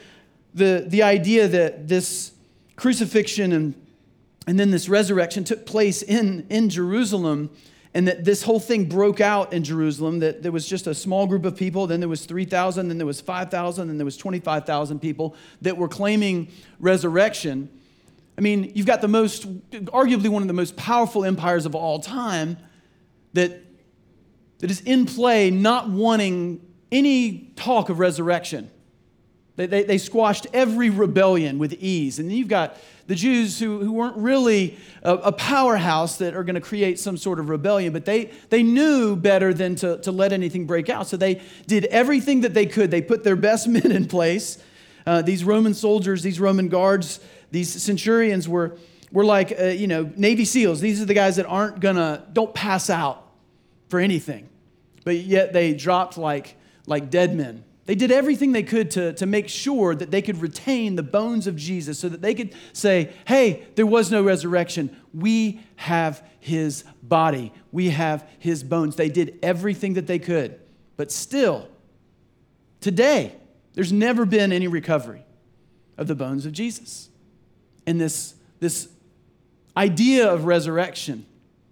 the, 0.52 0.84
the 0.88 1.04
idea 1.04 1.46
that 1.46 1.86
this 1.86 2.32
crucifixion 2.74 3.52
and, 3.52 3.74
and 4.48 4.58
then 4.58 4.72
this 4.72 4.88
resurrection 4.88 5.44
took 5.44 5.64
place 5.64 6.02
in, 6.02 6.44
in 6.50 6.70
Jerusalem 6.70 7.50
and 7.94 8.08
that 8.08 8.24
this 8.24 8.42
whole 8.42 8.58
thing 8.58 8.86
broke 8.86 9.20
out 9.20 9.52
in 9.52 9.62
Jerusalem, 9.62 10.18
that 10.18 10.42
there 10.42 10.50
was 10.50 10.66
just 10.66 10.88
a 10.88 10.94
small 10.94 11.28
group 11.28 11.44
of 11.44 11.56
people, 11.56 11.86
then 11.86 12.00
there 12.00 12.08
was 12.08 12.26
3,000, 12.26 12.88
then 12.88 12.98
there 12.98 13.06
was 13.06 13.20
5,000, 13.20 13.86
then 13.86 13.98
there 13.98 14.04
was 14.04 14.16
25,000 14.16 14.98
people 14.98 15.36
that 15.62 15.76
were 15.76 15.86
claiming 15.86 16.48
resurrection. 16.80 17.70
I 18.36 18.40
mean, 18.40 18.72
you've 18.74 18.86
got 18.86 19.00
the 19.00 19.08
most, 19.08 19.46
arguably 19.70 20.28
one 20.28 20.42
of 20.42 20.48
the 20.48 20.54
most 20.54 20.76
powerful 20.76 21.24
empires 21.24 21.66
of 21.66 21.76
all 21.76 22.00
time 22.00 22.56
that, 23.34 23.62
that 24.58 24.70
is 24.72 24.80
in 24.80 25.06
play 25.06 25.52
not 25.52 25.88
wanting 25.88 26.60
any 26.90 27.52
talk 27.54 27.90
of 27.90 28.00
resurrection. 28.00 28.70
They, 29.54 29.66
they, 29.66 29.84
they, 29.84 29.98
squashed 29.98 30.48
every 30.52 30.90
rebellion 30.90 31.60
with 31.60 31.74
ease. 31.74 32.18
And 32.18 32.28
then 32.28 32.36
you've 32.36 32.48
got 32.48 32.76
the 33.06 33.14
Jews 33.14 33.58
who, 33.58 33.80
who 33.80 33.92
weren't 33.92 34.16
really 34.16 34.78
a, 35.02 35.14
a 35.14 35.32
powerhouse 35.32 36.18
that 36.18 36.34
are 36.34 36.44
going 36.44 36.54
to 36.54 36.60
create 36.60 36.98
some 36.98 37.16
sort 37.16 37.38
of 37.38 37.48
rebellion, 37.48 37.92
but 37.92 38.04
they, 38.04 38.30
they 38.48 38.62
knew 38.62 39.14
better 39.14 39.52
than 39.52 39.74
to, 39.76 39.98
to 39.98 40.12
let 40.12 40.32
anything 40.32 40.66
break 40.66 40.88
out. 40.88 41.06
So 41.06 41.16
they 41.16 41.42
did 41.66 41.84
everything 41.86 42.40
that 42.42 42.54
they 42.54 42.66
could. 42.66 42.90
They 42.90 43.02
put 43.02 43.24
their 43.24 43.36
best 43.36 43.68
men 43.68 43.92
in 43.92 44.06
place. 44.06 44.58
Uh, 45.06 45.20
these 45.20 45.44
Roman 45.44 45.74
soldiers, 45.74 46.22
these 46.22 46.40
Roman 46.40 46.68
guards, 46.68 47.20
these 47.50 47.82
centurions 47.82 48.48
were, 48.48 48.78
were 49.12 49.24
like, 49.24 49.54
uh, 49.58 49.64
you 49.64 49.86
know, 49.86 50.10
Navy 50.16 50.46
SEALs. 50.46 50.80
These 50.80 51.02
are 51.02 51.04
the 51.04 51.14
guys 51.14 51.36
that 51.36 51.46
aren't 51.46 51.80
going 51.80 51.96
to, 51.96 52.22
don't 52.32 52.54
pass 52.54 52.88
out 52.88 53.22
for 53.88 54.00
anything. 54.00 54.48
But 55.04 55.16
yet 55.16 55.52
they 55.52 55.74
dropped 55.74 56.16
like, 56.16 56.56
like 56.86 57.10
dead 57.10 57.36
men 57.36 57.64
they 57.86 57.94
did 57.94 58.10
everything 58.10 58.52
they 58.52 58.62
could 58.62 58.90
to, 58.92 59.12
to 59.14 59.26
make 59.26 59.48
sure 59.48 59.94
that 59.94 60.10
they 60.10 60.22
could 60.22 60.40
retain 60.40 60.96
the 60.96 61.02
bones 61.02 61.46
of 61.46 61.56
Jesus 61.56 61.98
so 61.98 62.08
that 62.08 62.22
they 62.22 62.34
could 62.34 62.54
say, 62.72 63.12
hey, 63.26 63.66
there 63.74 63.86
was 63.86 64.10
no 64.10 64.22
resurrection. 64.22 64.96
We 65.12 65.60
have 65.76 66.26
his 66.40 66.84
body, 67.02 67.52
we 67.72 67.90
have 67.90 68.26
his 68.38 68.62
bones. 68.62 68.96
They 68.96 69.10
did 69.10 69.38
everything 69.42 69.94
that 69.94 70.06
they 70.06 70.18
could. 70.18 70.58
But 70.96 71.12
still, 71.12 71.68
today, 72.80 73.36
there's 73.74 73.92
never 73.92 74.24
been 74.24 74.52
any 74.52 74.68
recovery 74.68 75.24
of 75.98 76.06
the 76.06 76.14
bones 76.14 76.46
of 76.46 76.52
Jesus. 76.52 77.10
And 77.86 78.00
this, 78.00 78.34
this 78.60 78.88
idea 79.76 80.32
of 80.32 80.46
resurrection 80.46 81.26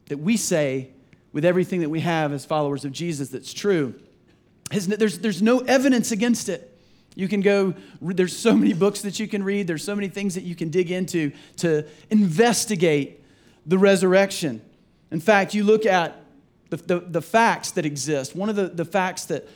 that 0.06 0.18
we 0.18 0.36
say 0.36 0.90
with 1.32 1.44
everything 1.44 1.80
that 1.80 1.88
we 1.88 2.00
have 2.00 2.32
as 2.32 2.44
followers 2.44 2.84
of 2.84 2.92
Jesus 2.92 3.30
that's 3.30 3.54
true 3.54 3.94
there's, 4.72 5.18
there's 5.18 5.42
no 5.42 5.60
evidence 5.60 6.12
against 6.12 6.48
it. 6.48 6.68
You 7.14 7.28
can 7.28 7.40
go, 7.40 7.74
there's 8.00 8.36
so 8.36 8.56
many 8.56 8.72
books 8.72 9.02
that 9.02 9.20
you 9.20 9.28
can 9.28 9.42
read, 9.42 9.66
there's 9.66 9.84
so 9.84 9.94
many 9.94 10.08
things 10.08 10.34
that 10.34 10.44
you 10.44 10.54
can 10.54 10.70
dig 10.70 10.90
into 10.90 11.32
to 11.58 11.86
investigate 12.10 13.22
the 13.66 13.78
resurrection. 13.78 14.62
In 15.10 15.20
fact, 15.20 15.54
you 15.54 15.64
look 15.64 15.84
at 15.84 16.22
the, 16.70 16.76
the, 16.76 17.00
the 17.00 17.22
facts 17.22 17.72
that 17.72 17.84
exist. 17.84 18.34
One 18.34 18.48
of 18.48 18.56
the, 18.56 18.68
the 18.68 18.84
facts 18.84 19.26
that, 19.26 19.46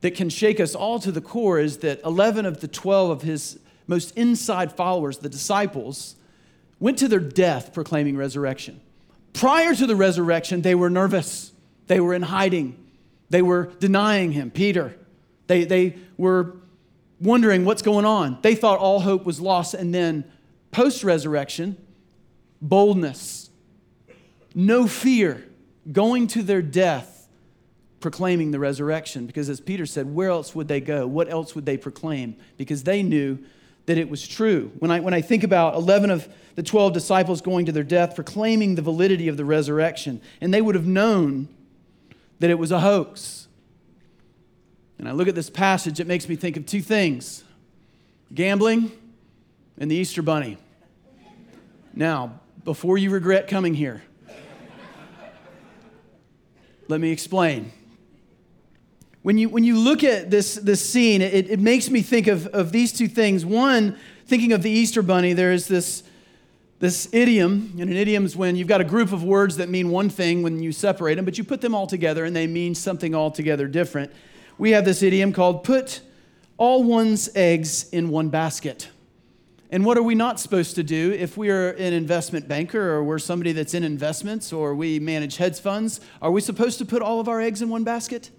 that 0.00 0.14
can 0.14 0.28
shake 0.28 0.60
us 0.60 0.74
all 0.74 1.00
to 1.00 1.10
the 1.10 1.20
core 1.20 1.58
is 1.58 1.78
that 1.78 2.00
11 2.04 2.46
of 2.46 2.60
the 2.60 2.68
12 2.68 3.10
of 3.10 3.22
his 3.22 3.58
most 3.88 4.16
inside 4.16 4.72
followers, 4.72 5.18
the 5.18 5.28
disciples, 5.28 6.16
went 6.78 6.98
to 6.98 7.08
their 7.08 7.20
death 7.20 7.72
proclaiming 7.72 8.16
resurrection. 8.16 8.80
Prior 9.32 9.74
to 9.74 9.86
the 9.86 9.96
resurrection, 9.96 10.62
they 10.62 10.74
were 10.74 10.90
nervous. 10.90 11.52
They 11.86 12.00
were 12.00 12.14
in 12.14 12.22
hiding. 12.22 12.85
They 13.30 13.42
were 13.42 13.72
denying 13.78 14.32
him, 14.32 14.50
Peter. 14.50 14.96
They, 15.46 15.64
they 15.64 15.96
were 16.16 16.56
wondering 17.20 17.64
what's 17.64 17.82
going 17.82 18.04
on. 18.04 18.38
They 18.42 18.54
thought 18.54 18.78
all 18.78 19.00
hope 19.00 19.24
was 19.24 19.40
lost. 19.40 19.74
And 19.74 19.94
then, 19.94 20.24
post 20.70 21.04
resurrection, 21.04 21.76
boldness, 22.60 23.50
no 24.54 24.86
fear, 24.86 25.44
going 25.90 26.26
to 26.28 26.42
their 26.42 26.62
death, 26.62 27.28
proclaiming 28.00 28.50
the 28.50 28.58
resurrection. 28.58 29.26
Because 29.26 29.48
as 29.48 29.60
Peter 29.60 29.86
said, 29.86 30.14
where 30.14 30.30
else 30.30 30.54
would 30.54 30.68
they 30.68 30.80
go? 30.80 31.06
What 31.06 31.30
else 31.30 31.54
would 31.54 31.66
they 31.66 31.76
proclaim? 31.76 32.36
Because 32.56 32.82
they 32.84 33.02
knew 33.02 33.38
that 33.86 33.98
it 33.98 34.08
was 34.08 34.26
true. 34.26 34.72
When 34.78 34.90
I, 34.90 35.00
when 35.00 35.14
I 35.14 35.20
think 35.20 35.44
about 35.44 35.74
11 35.74 36.10
of 36.10 36.28
the 36.56 36.62
12 36.62 36.92
disciples 36.92 37.40
going 37.40 37.66
to 37.66 37.72
their 37.72 37.84
death, 37.84 38.14
proclaiming 38.14 38.74
the 38.74 38.82
validity 38.82 39.28
of 39.28 39.36
the 39.36 39.44
resurrection, 39.44 40.20
and 40.40 40.52
they 40.52 40.60
would 40.60 40.74
have 40.74 40.86
known 40.86 41.48
that 42.38 42.50
it 42.50 42.58
was 42.58 42.70
a 42.70 42.80
hoax. 42.80 43.48
And 44.98 45.08
I 45.08 45.12
look 45.12 45.28
at 45.28 45.34
this 45.34 45.50
passage, 45.50 46.00
it 46.00 46.06
makes 46.06 46.28
me 46.28 46.36
think 46.36 46.56
of 46.56 46.66
two 46.66 46.82
things 46.82 47.44
gambling 48.34 48.90
and 49.78 49.90
the 49.90 49.94
Easter 49.94 50.22
Bunny. 50.22 50.58
Now, 51.94 52.40
before 52.64 52.98
you 52.98 53.10
regret 53.10 53.46
coming 53.48 53.74
here, 53.74 54.02
let 56.88 57.00
me 57.00 57.10
explain. 57.10 57.72
When 59.22 59.38
you, 59.38 59.48
when 59.48 59.64
you 59.64 59.78
look 59.78 60.04
at 60.04 60.30
this, 60.30 60.54
this 60.54 60.88
scene, 60.88 61.20
it, 61.20 61.50
it 61.50 61.58
makes 61.58 61.90
me 61.90 62.00
think 62.00 62.26
of, 62.26 62.46
of 62.48 62.70
these 62.70 62.92
two 62.92 63.08
things. 63.08 63.44
One, 63.44 63.98
thinking 64.26 64.52
of 64.52 64.62
the 64.62 64.70
Easter 64.70 65.02
Bunny, 65.02 65.32
there 65.32 65.52
is 65.52 65.66
this, 65.68 66.04
this 66.78 67.08
idiom, 67.12 67.72
and 67.78 67.88
an 67.88 67.96
idiom 67.96 68.26
is 68.26 68.36
when 68.36 68.54
you've 68.54 68.68
got 68.68 68.80
a 68.80 68.84
group 68.84 69.12
of 69.12 69.24
words 69.24 69.56
that 69.56 69.68
mean 69.68 69.90
one 69.90 70.10
thing 70.10 70.42
when 70.42 70.62
you 70.62 70.72
separate 70.72 71.14
them, 71.14 71.24
but 71.24 71.38
you 71.38 71.44
put 71.44 71.60
them 71.62 71.74
all 71.74 71.86
together 71.86 72.24
and 72.24 72.36
they 72.36 72.46
mean 72.46 72.74
something 72.74 73.14
altogether 73.14 73.66
different. 73.66 74.12
We 74.58 74.72
have 74.72 74.84
this 74.84 75.02
idiom 75.02 75.32
called 75.32 75.64
put 75.64 76.00
all 76.58 76.84
one's 76.84 77.28
eggs 77.34 77.88
in 77.90 78.10
one 78.10 78.28
basket. 78.28 78.90
And 79.70 79.84
what 79.84 79.98
are 79.98 80.02
we 80.02 80.14
not 80.14 80.38
supposed 80.38 80.76
to 80.76 80.82
do 80.82 81.12
if 81.12 81.36
we 81.36 81.50
are 81.50 81.70
an 81.70 81.92
investment 81.92 82.46
banker 82.46 82.90
or 82.92 83.02
we're 83.02 83.18
somebody 83.18 83.52
that's 83.52 83.74
in 83.74 83.82
investments 83.82 84.52
or 84.52 84.74
we 84.74 85.00
manage 85.00 85.38
hedge 85.38 85.58
funds? 85.58 86.00
Are 86.22 86.30
we 86.30 86.40
supposed 86.40 86.78
to 86.78 86.84
put 86.84 87.02
all 87.02 87.20
of 87.20 87.28
our 87.28 87.40
eggs 87.40 87.62
in 87.62 87.68
one 87.68 87.84
basket? 87.84 88.30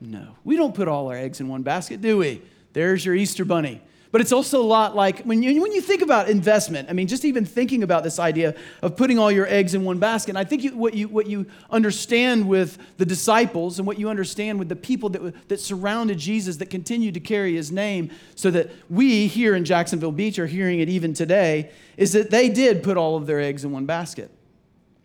No. 0.00 0.36
We 0.44 0.56
don't 0.56 0.74
put 0.74 0.88
all 0.88 1.08
our 1.08 1.16
eggs 1.16 1.40
in 1.40 1.48
one 1.48 1.62
basket, 1.62 2.00
do 2.00 2.16
we? 2.18 2.42
There's 2.72 3.04
your 3.04 3.14
Easter 3.14 3.44
bunny. 3.44 3.82
But 4.12 4.20
it's 4.20 4.32
also 4.32 4.62
a 4.62 4.64
lot 4.64 4.94
like 4.94 5.24
when 5.24 5.42
you, 5.42 5.60
when 5.60 5.72
you 5.72 5.80
think 5.80 6.00
about 6.00 6.28
investment, 6.28 6.88
I 6.88 6.92
mean, 6.92 7.06
just 7.06 7.24
even 7.24 7.44
thinking 7.44 7.82
about 7.82 8.04
this 8.04 8.18
idea 8.18 8.54
of 8.80 8.96
putting 8.96 9.18
all 9.18 9.32
your 9.32 9.46
eggs 9.46 9.74
in 9.74 9.84
one 9.84 9.98
basket, 9.98 10.30
and 10.30 10.38
I 10.38 10.44
think 10.44 10.62
you, 10.62 10.76
what, 10.76 10.94
you, 10.94 11.08
what 11.08 11.26
you 11.26 11.46
understand 11.70 12.48
with 12.48 12.78
the 12.98 13.04
disciples 13.04 13.78
and 13.78 13.86
what 13.86 13.98
you 13.98 14.08
understand 14.08 14.58
with 14.58 14.68
the 14.68 14.76
people 14.76 15.08
that, 15.10 15.48
that 15.48 15.60
surrounded 15.60 16.18
Jesus 16.18 16.56
that 16.58 16.70
continued 16.70 17.14
to 17.14 17.20
carry 17.20 17.56
his 17.56 17.72
name, 17.72 18.10
so 18.36 18.50
that 18.52 18.70
we 18.88 19.26
here 19.26 19.54
in 19.54 19.64
Jacksonville 19.64 20.12
Beach 20.12 20.38
are 20.38 20.46
hearing 20.46 20.80
it 20.80 20.88
even 20.88 21.12
today, 21.12 21.70
is 21.96 22.12
that 22.12 22.30
they 22.30 22.48
did 22.48 22.82
put 22.82 22.96
all 22.96 23.16
of 23.16 23.26
their 23.26 23.40
eggs 23.40 23.64
in 23.64 23.72
one 23.72 23.86
basket. 23.86 24.30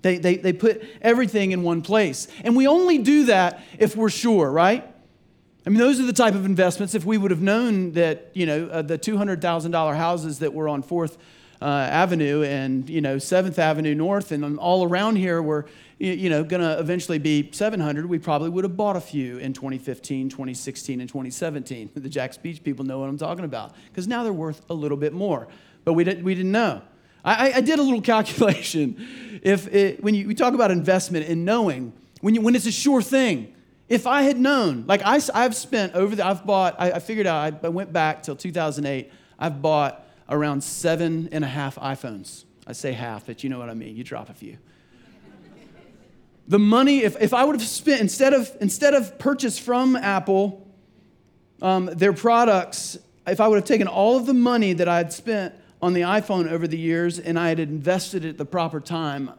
They, 0.03 0.17
they, 0.17 0.37
they 0.37 0.53
put 0.53 0.83
everything 1.01 1.51
in 1.51 1.63
one 1.63 1.81
place. 1.81 2.27
And 2.43 2.55
we 2.55 2.67
only 2.67 2.97
do 2.97 3.25
that 3.25 3.61
if 3.77 3.95
we're 3.95 4.09
sure, 4.09 4.51
right? 4.51 4.90
I 5.65 5.69
mean, 5.69 5.77
those 5.77 5.99
are 5.99 6.05
the 6.05 6.13
type 6.13 6.33
of 6.33 6.45
investments. 6.45 6.95
If 6.95 7.05
we 7.05 7.17
would 7.17 7.29
have 7.29 7.41
known 7.41 7.91
that, 7.91 8.31
you 8.33 8.47
know, 8.47 8.65
uh, 8.67 8.81
the 8.81 8.97
$200,000 8.97 9.95
houses 9.95 10.39
that 10.39 10.53
were 10.53 10.67
on 10.67 10.81
4th 10.81 11.17
uh, 11.61 11.65
Avenue 11.65 12.41
and, 12.41 12.89
you 12.89 13.01
know, 13.01 13.17
7th 13.17 13.59
Avenue 13.59 13.93
North 13.93 14.31
and 14.31 14.57
all 14.57 14.83
around 14.83 15.17
here 15.17 15.39
were, 15.39 15.67
you 15.99 16.31
know, 16.31 16.43
going 16.43 16.61
to 16.61 16.79
eventually 16.79 17.19
be 17.19 17.47
700, 17.51 18.07
we 18.07 18.17
probably 18.17 18.49
would 18.49 18.63
have 18.63 18.75
bought 18.75 18.95
a 18.95 19.01
few 19.01 19.37
in 19.37 19.53
2015, 19.53 20.29
2016, 20.29 20.99
and 20.99 21.07
2017. 21.07 21.91
The 22.01 22.09
Jax 22.09 22.37
Beach 22.37 22.63
people 22.63 22.83
know 22.83 22.97
what 22.97 23.07
I'm 23.07 23.19
talking 23.19 23.45
about 23.45 23.75
because 23.89 24.07
now 24.07 24.23
they're 24.23 24.33
worth 24.33 24.63
a 24.71 24.73
little 24.73 24.97
bit 24.97 25.13
more. 25.13 25.47
But 25.83 25.93
we 25.93 26.03
didn't, 26.03 26.23
we 26.23 26.33
didn't 26.33 26.51
know. 26.51 26.81
I, 27.23 27.53
I 27.53 27.61
did 27.61 27.77
a 27.77 27.83
little 27.83 28.01
calculation. 28.15 29.39
If 29.43 29.71
it, 29.71 30.03
when 30.03 30.15
you, 30.15 30.27
we 30.27 30.33
talk 30.33 30.55
about 30.55 30.71
investment 30.71 31.27
and 31.27 31.45
knowing, 31.45 31.93
when, 32.21 32.33
you, 32.33 32.41
when 32.41 32.55
it's 32.55 32.65
a 32.65 32.71
sure 32.71 33.03
thing, 33.03 33.53
if 33.91 34.07
I 34.07 34.21
had 34.21 34.39
known, 34.39 34.85
like 34.87 35.01
I, 35.03 35.19
I've 35.33 35.53
spent 35.53 35.95
over 35.95 36.15
the, 36.15 36.25
I've 36.25 36.45
bought, 36.45 36.77
I, 36.79 36.93
I 36.93 36.99
figured 36.99 37.27
out, 37.27 37.53
I, 37.61 37.67
I 37.67 37.69
went 37.69 37.91
back 37.91 38.23
till 38.23 38.37
2008, 38.37 39.11
I've 39.37 39.61
bought 39.61 40.07
around 40.29 40.63
seven 40.63 41.27
and 41.33 41.43
a 41.43 41.47
half 41.47 41.75
iPhones. 41.75 42.45
I 42.65 42.71
say 42.71 42.93
half, 42.93 43.25
but 43.25 43.43
you 43.43 43.49
know 43.49 43.59
what 43.59 43.69
I 43.69 43.73
mean. 43.73 43.97
You 43.97 44.05
drop 44.05 44.29
a 44.29 44.33
few. 44.33 44.57
the 46.47 46.57
money, 46.57 47.03
if, 47.03 47.21
if 47.21 47.33
I 47.33 47.43
would 47.43 47.59
have 47.59 47.67
spent, 47.67 47.99
instead 47.99 48.33
of, 48.33 48.49
instead 48.61 48.93
of 48.93 49.19
purchase 49.19 49.59
from 49.59 49.97
Apple 49.97 50.65
um, 51.61 51.87
their 51.87 52.13
products, 52.13 52.97
if 53.27 53.41
I 53.41 53.47
would 53.49 53.57
have 53.57 53.65
taken 53.65 53.87
all 53.87 54.15
of 54.15 54.25
the 54.25 54.33
money 54.33 54.71
that 54.71 54.87
I 54.87 54.97
had 54.97 55.11
spent 55.11 55.53
on 55.81 55.91
the 55.91 56.01
iPhone 56.01 56.49
over 56.49 56.65
the 56.65 56.77
years 56.77 57.19
and 57.19 57.37
I 57.37 57.49
had 57.49 57.59
invested 57.59 58.23
it 58.23 58.29
at 58.29 58.37
the 58.37 58.45
proper 58.45 58.79
time, 58.79 59.31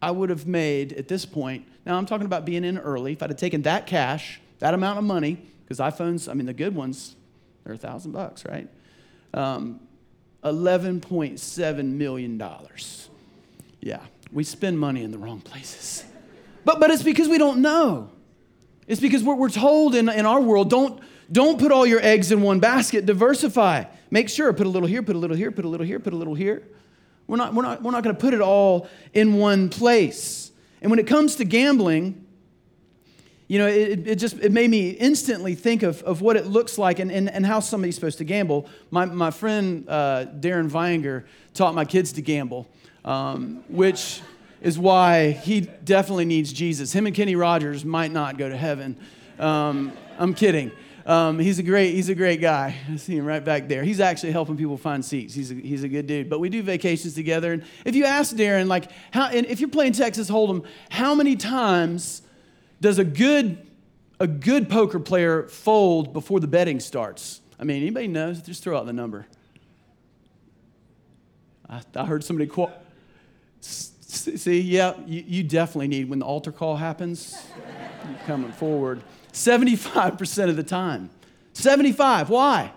I 0.00 0.12
would 0.12 0.30
have 0.30 0.46
made 0.46 0.94
at 0.94 1.08
this 1.08 1.26
point 1.26 1.66
now, 1.86 1.96
I'm 1.96 2.04
talking 2.04 2.26
about 2.26 2.44
being 2.44 2.64
in 2.64 2.78
early. 2.78 3.12
If 3.12 3.22
I'd 3.22 3.30
have 3.30 3.38
taken 3.38 3.62
that 3.62 3.86
cash, 3.86 4.40
that 4.58 4.74
amount 4.74 4.98
of 4.98 5.04
money, 5.04 5.40
because 5.64 5.78
iPhones, 5.78 6.28
I 6.28 6.34
mean, 6.34 6.46
the 6.46 6.52
good 6.52 6.74
ones, 6.74 7.14
they're 7.62 7.74
a 7.74 7.78
thousand 7.78 8.10
bucks, 8.10 8.44
right? 8.44 8.68
Um, 9.32 9.78
$11.7 10.42 11.84
million. 11.84 12.42
Yeah, 13.80 14.00
we 14.32 14.42
spend 14.42 14.80
money 14.80 15.04
in 15.04 15.12
the 15.12 15.18
wrong 15.18 15.40
places. 15.40 16.04
But, 16.64 16.80
but 16.80 16.90
it's 16.90 17.04
because 17.04 17.28
we 17.28 17.38
don't 17.38 17.62
know. 17.62 18.10
It's 18.88 19.00
because 19.00 19.22
we're, 19.22 19.36
we're 19.36 19.48
told 19.48 19.94
in, 19.94 20.08
in 20.08 20.26
our 20.26 20.40
world 20.40 20.68
don't, 20.68 21.00
don't 21.30 21.60
put 21.60 21.70
all 21.70 21.86
your 21.86 22.00
eggs 22.00 22.32
in 22.32 22.42
one 22.42 22.58
basket, 22.58 23.06
diversify. 23.06 23.84
Make 24.10 24.28
sure, 24.28 24.52
put 24.52 24.66
a 24.66 24.70
little 24.70 24.88
here, 24.88 25.04
put 25.04 25.14
a 25.14 25.18
little 25.20 25.36
here, 25.36 25.52
put 25.52 25.64
a 25.64 25.68
little 25.68 25.86
here, 25.86 26.00
put 26.00 26.12
a 26.12 26.16
little 26.16 26.34
here. 26.34 26.64
We're 27.28 27.36
not, 27.36 27.54
we're 27.54 27.62
not, 27.62 27.82
we're 27.82 27.92
not 27.92 28.02
going 28.02 28.14
to 28.14 28.20
put 28.20 28.34
it 28.34 28.40
all 28.40 28.88
in 29.14 29.34
one 29.34 29.68
place. 29.68 30.45
And 30.82 30.90
when 30.90 30.98
it 30.98 31.06
comes 31.06 31.36
to 31.36 31.44
gambling, 31.44 32.26
you 33.48 33.58
know, 33.58 33.68
it, 33.68 34.06
it 34.08 34.16
just 34.16 34.38
it 34.40 34.50
made 34.50 34.70
me 34.70 34.90
instantly 34.90 35.54
think 35.54 35.82
of, 35.82 36.02
of 36.02 36.20
what 36.20 36.36
it 36.36 36.46
looks 36.46 36.78
like 36.78 36.98
and, 36.98 37.12
and, 37.12 37.30
and 37.30 37.46
how 37.46 37.60
somebody's 37.60 37.94
supposed 37.94 38.18
to 38.18 38.24
gamble. 38.24 38.68
My, 38.90 39.04
my 39.04 39.30
friend 39.30 39.88
uh, 39.88 40.26
Darren 40.40 40.70
Weinger 40.70 41.24
taught 41.54 41.74
my 41.74 41.84
kids 41.84 42.12
to 42.12 42.22
gamble, 42.22 42.66
um, 43.04 43.62
which 43.68 44.20
is 44.60 44.78
why 44.78 45.30
he 45.30 45.60
definitely 45.60 46.24
needs 46.24 46.52
Jesus. 46.52 46.92
Him 46.92 47.06
and 47.06 47.14
Kenny 47.14 47.36
Rogers 47.36 47.84
might 47.84 48.10
not 48.10 48.36
go 48.36 48.48
to 48.48 48.56
heaven. 48.56 48.96
Um, 49.38 49.92
I'm 50.18 50.34
kidding. 50.34 50.72
Um, 51.06 51.38
he's 51.38 51.60
a 51.60 51.62
great 51.62 51.94
he's 51.94 52.08
a 52.08 52.16
great 52.16 52.40
guy. 52.40 52.74
I 52.90 52.96
see 52.96 53.16
him 53.16 53.24
right 53.24 53.44
back 53.44 53.68
there. 53.68 53.84
He's 53.84 54.00
actually 54.00 54.32
helping 54.32 54.56
people 54.56 54.76
find 54.76 55.04
seats. 55.04 55.34
He's 55.34 55.52
a, 55.52 55.54
he's 55.54 55.84
a 55.84 55.88
good 55.88 56.08
dude. 56.08 56.28
But 56.28 56.40
we 56.40 56.48
do 56.48 56.64
vacations 56.64 57.14
together. 57.14 57.52
And 57.52 57.64
if 57.84 57.94
you 57.94 58.04
ask 58.04 58.34
Darren, 58.34 58.66
like, 58.66 58.90
how, 59.12 59.28
and 59.28 59.46
if 59.46 59.60
you're 59.60 59.70
playing 59.70 59.92
Texas 59.92 60.28
Hold'em, 60.28 60.66
how 60.90 61.14
many 61.14 61.36
times 61.36 62.22
does 62.80 62.98
a 62.98 63.04
good 63.04 63.64
a 64.18 64.26
good 64.26 64.68
poker 64.68 64.98
player 64.98 65.46
fold 65.46 66.12
before 66.12 66.40
the 66.40 66.48
betting 66.48 66.80
starts? 66.80 67.40
I 67.56 67.62
mean, 67.62 67.82
anybody 67.82 68.08
knows? 68.08 68.42
Just 68.42 68.64
throw 68.64 68.76
out 68.76 68.86
the 68.86 68.92
number. 68.92 69.28
I, 71.70 71.82
I 71.94 72.04
heard 72.04 72.24
somebody 72.24 72.48
quote. 72.48 72.72
See, 73.60 74.60
yeah, 74.60 74.94
you, 75.06 75.22
you 75.24 75.42
definitely 75.44 75.88
need 75.88 76.10
when 76.10 76.18
the 76.18 76.26
altar 76.26 76.50
call 76.50 76.76
happens, 76.76 77.46
coming 78.26 78.50
forward. 78.50 79.02
75% 79.36 80.48
of 80.48 80.56
the 80.56 80.62
time. 80.62 81.10
75. 81.52 82.30
Why? 82.30 82.72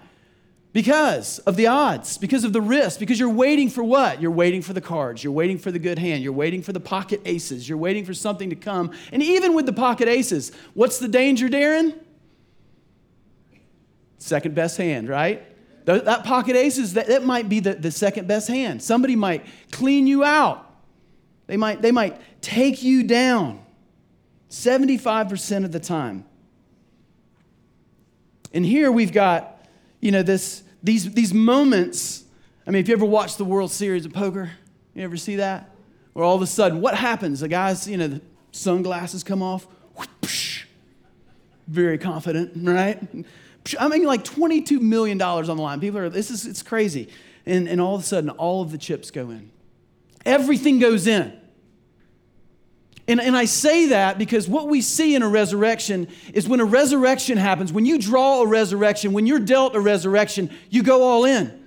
Because 0.74 1.39
of 1.39 1.56
the 1.56 1.68
odds, 1.68 2.18
because 2.18 2.44
of 2.44 2.54
the 2.54 2.62
risk, 2.62 3.00
because 3.00 3.18
you're 3.18 3.30
waiting 3.30 3.70
for 3.70 3.84
what? 3.84 4.22
You're 4.22 4.30
waiting 4.30 4.62
for 4.62 4.74
the 4.74 4.82
cards, 4.82 5.24
you're 5.24 5.34
waiting 5.34 5.58
for 5.58 5.72
the 5.72 5.80
good 5.80 5.98
hand, 5.98 6.22
you're 6.22 6.34
waiting 6.34 6.62
for 6.62 6.74
the 6.74 6.80
pocket 6.80 7.22
aces, 7.25 7.68
you're 7.68 7.78
waiting 7.78 8.06
for 8.06 8.13
something 8.13 8.50
to 8.51 8.56
come. 8.56 8.92
And 9.12 9.24
even 9.24 9.56
with 9.56 9.66
the 9.66 9.74
pocket 9.74 10.08
aces, 10.08 10.51
what's 10.74 11.00
the 11.00 11.08
danger, 11.08 11.48
Darren? 11.48 11.98
Second 14.20 14.54
best 14.54 14.78
hand, 14.78 15.08
right? 15.08 15.44
That 15.86 16.24
pocket 16.24 16.56
aces, 16.56 16.94
that, 16.94 17.24
might 17.24 17.50
be 17.50 17.62
the, 17.62 17.74
the 17.74 17.89
second 17.89 18.28
best 18.28 18.48
hand. 18.48 18.84
Somebody 18.84 19.16
might 19.16 19.46
clean 19.72 20.06
you 20.06 20.24
out, 20.24 20.72
they 21.48 21.58
might, 21.58 21.82
they 21.82 21.92
might 21.92 22.22
take 22.42 22.84
you 22.84 23.04
down 23.04 23.63
75% 24.50 25.63
of 25.63 25.72
the 25.72 25.80
time. 25.80 26.25
And 28.53 28.65
here 28.65 28.91
we've 28.91 29.12
got, 29.12 29.65
you 30.00 30.12
know, 30.12 30.24
this, 30.24 30.63
these, 30.84 31.12
these 31.12 31.34
moments. 31.34 32.24
I 32.65 32.72
mean, 32.72 32.82
if 32.82 32.88
you 32.88 32.96
ever 32.96 33.06
watched 33.06 33.38
the 33.38 33.46
World 33.46 33.72
Series 33.72 34.06
of 34.06 34.13
Poker, 34.13 34.51
you 34.94 35.03
ever 35.03 35.18
see 35.18 35.38
that? 35.38 35.70
Where 36.13 36.25
all 36.25 36.36
of 36.36 36.41
a 36.41 36.48
sudden, 36.48 36.82
what 36.82 36.96
happens? 36.96 37.41
The 37.41 37.48
guys, 37.48 37.88
you 37.88 37.98
know, 37.98 38.08
the 38.08 38.22
sunglasses 38.51 39.24
come 39.24 39.41
off, 39.41 39.68
whoosh, 39.96 40.65
very 41.68 41.98
confident, 41.98 42.51
right? 42.56 43.01
I 43.79 43.88
mean, 43.88 44.03
like 44.03 44.24
$22 44.24 44.82
million 44.82 45.22
on 45.22 45.46
the 45.46 45.56
line. 45.56 45.79
People 45.79 46.00
are, 46.00 46.10
this 46.10 46.32
is, 46.32 46.46
it's 46.46 46.63
crazy. 46.63 47.10
And, 47.46 47.68
and 47.68 47.79
all 47.79 47.96
of 47.96 48.01
a 48.01 48.03
sudden, 48.03 48.29
all 48.32 48.62
of 48.62 48.72
the 48.72 48.77
chips 48.77 49.12
go 49.12 49.29
in. 49.29 49.51
Everything 50.25 50.79
goes 50.79 51.08
in. 51.08 51.38
And, 53.10 53.20
and 53.20 53.36
I 53.36 53.46
say 53.46 53.88
that 53.88 54.20
because 54.20 54.48
what 54.48 54.68
we 54.68 54.82
see 54.82 55.16
in 55.16 55.24
a 55.24 55.28
resurrection 55.28 56.08
is 56.32 56.48
when 56.48 56.60
a 56.60 56.66
resurrection 56.66 57.39
happens, 57.39 57.74
when 57.74 57.84
you 57.84 57.98
draw 57.98 58.44
a 58.44 58.48
resurrection, 58.48 59.13
when 59.13 59.25
you're 59.25 59.39
dealt 59.39 59.75
a 59.75 59.80
resurrection, 59.80 60.51
you 60.70 60.84
go 60.84 61.01
all 61.01 61.25
in. 61.25 61.60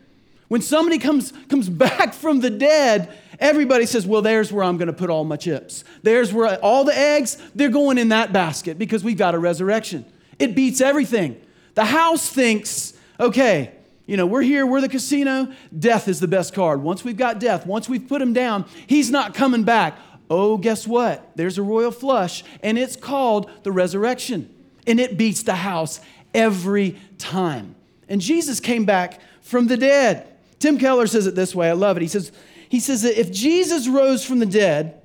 When 0.46 0.62
somebody 0.62 0.98
comes, 0.98 1.32
comes 1.48 1.68
back 1.68 2.14
from 2.14 2.38
the 2.38 2.50
dead, 2.50 3.18
everybody 3.40 3.86
says, 3.86 4.06
Well, 4.06 4.22
there's 4.22 4.52
where 4.52 4.62
I'm 4.62 4.76
going 4.76 4.86
to 4.86 4.92
put 4.92 5.10
all 5.10 5.24
my 5.24 5.36
chips. 5.36 5.82
There's 6.04 6.32
where 6.32 6.60
all 6.60 6.84
the 6.84 6.96
eggs, 6.96 7.38
they're 7.56 7.70
going 7.70 7.98
in 7.98 8.10
that 8.10 8.32
basket 8.32 8.78
because 8.78 9.02
we've 9.02 9.18
got 9.18 9.34
a 9.34 9.38
resurrection. 9.40 10.04
It 10.38 10.54
beats 10.54 10.80
everything. 10.80 11.40
The 11.74 11.86
house 11.86 12.28
thinks, 12.28 12.92
okay, 13.18 13.72
you 14.06 14.16
know, 14.16 14.26
we're 14.26 14.42
here, 14.42 14.66
we're 14.66 14.80
the 14.80 14.88
casino. 14.88 15.52
Death 15.76 16.06
is 16.06 16.20
the 16.20 16.28
best 16.28 16.54
card. 16.54 16.82
Once 16.82 17.02
we've 17.02 17.16
got 17.16 17.40
death, 17.40 17.66
once 17.66 17.88
we've 17.88 18.06
put 18.06 18.20
him 18.20 18.32
down, 18.32 18.64
he's 18.86 19.10
not 19.10 19.34
coming 19.34 19.64
back. 19.64 19.98
Oh, 20.34 20.56
guess 20.56 20.86
what? 20.86 21.30
There's 21.36 21.58
a 21.58 21.62
royal 21.62 21.90
flush, 21.90 22.42
and 22.62 22.78
it's 22.78 22.96
called 22.96 23.50
the 23.64 23.70
resurrection. 23.70 24.48
And 24.86 24.98
it 24.98 25.18
beats 25.18 25.42
the 25.42 25.54
house 25.54 26.00
every 26.32 26.98
time. 27.18 27.74
And 28.08 28.18
Jesus 28.18 28.58
came 28.58 28.86
back 28.86 29.20
from 29.42 29.66
the 29.66 29.76
dead. 29.76 30.26
Tim 30.58 30.78
Keller 30.78 31.06
says 31.06 31.26
it 31.26 31.34
this 31.34 31.54
way. 31.54 31.68
I 31.68 31.74
love 31.74 31.98
it. 31.98 32.00
He 32.00 32.08
says, 32.08 32.32
he 32.66 32.80
says 32.80 33.02
that 33.02 33.20
if 33.20 33.30
Jesus 33.30 33.86
rose 33.86 34.24
from 34.24 34.38
the 34.38 34.46
dead, 34.46 35.02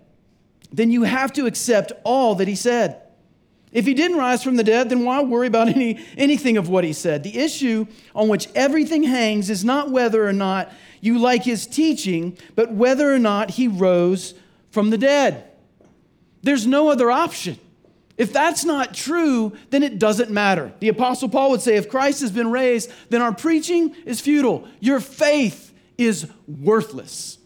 then 0.71 0.91
you 0.91 1.03
have 1.03 1.33
to 1.33 1.45
accept 1.45 1.91
all 2.05 2.35
that 2.35 2.47
he 2.47 2.55
said. 2.55 3.01
If 3.73 3.85
he 3.85 3.93
didn't 3.93 4.17
rise 4.17 4.45
from 4.45 4.55
the 4.55 4.63
dead, 4.63 4.89
then 4.89 5.03
why 5.03 5.21
worry 5.23 5.47
about 5.47 5.67
any, 5.67 5.99
anything 6.15 6.55
of 6.55 6.69
what 6.69 6.85
he 6.85 6.93
said? 6.93 7.23
The 7.23 7.37
issue 7.37 7.85
on 8.15 8.29
which 8.29 8.47
everything 8.55 9.03
hangs 9.03 9.49
is 9.49 9.65
not 9.65 9.91
whether 9.91 10.25
or 10.25 10.31
not 10.31 10.71
you 11.01 11.19
like 11.19 11.43
his 11.43 11.67
teaching, 11.67 12.37
but 12.55 12.71
whether 12.71 13.13
or 13.13 13.19
not 13.19 13.51
he 13.51 13.67
rose 13.67 14.33
from 14.71 14.89
the 14.89 14.97
dead. 14.97 15.51
There's 16.43 16.67
no 16.67 16.89
other 16.89 17.11
option. 17.11 17.59
If 18.17 18.33
that's 18.33 18.65
not 18.65 18.93
true, 18.93 19.55
then 19.69 19.83
it 19.83 19.99
doesn't 19.99 20.31
matter. 20.31 20.73
The 20.79 20.89
Apostle 20.89 21.29
Paul 21.29 21.51
would 21.51 21.61
say 21.61 21.75
if 21.75 21.89
Christ 21.89 22.21
has 22.21 22.31
been 22.31 22.49
raised, 22.49 22.91
then 23.09 23.21
our 23.21 23.33
preaching 23.33 23.95
is 24.05 24.19
futile. 24.21 24.67
Your 24.79 24.99
faith 24.99 25.73
is 25.97 26.27
worthless. 26.47 27.37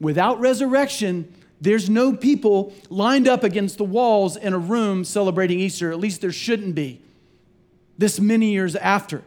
Without 0.00 0.40
resurrection, 0.40 1.32
there's 1.60 1.88
no 1.88 2.14
people 2.14 2.72
lined 2.88 3.28
up 3.28 3.44
against 3.44 3.78
the 3.78 3.84
walls 3.84 4.36
in 4.36 4.54
a 4.54 4.58
room 4.58 5.04
celebrating 5.04 5.60
Easter. 5.60 5.90
At 5.90 5.98
least 5.98 6.20
there 6.20 6.32
shouldn't 6.32 6.74
be 6.74 7.00
this 7.96 8.20
many 8.20 8.52
years 8.52 8.76
after. 8.76 9.22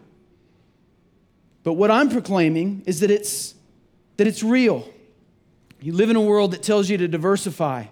But 1.63 1.73
what 1.73 1.91
I'm 1.91 2.09
proclaiming 2.09 2.83
is 2.85 3.01
that 3.01 3.11
it's, 3.11 3.53
that 4.17 4.27
it's 4.27 4.43
real. 4.43 4.87
You 5.81 5.93
live 5.93 6.11
in 6.11 6.15
a 6.15 6.21
world 6.21 6.51
that 6.51 6.61
tells 6.61 6.89
you 6.89 6.97
to 6.97 7.07
diversify, 7.07 7.85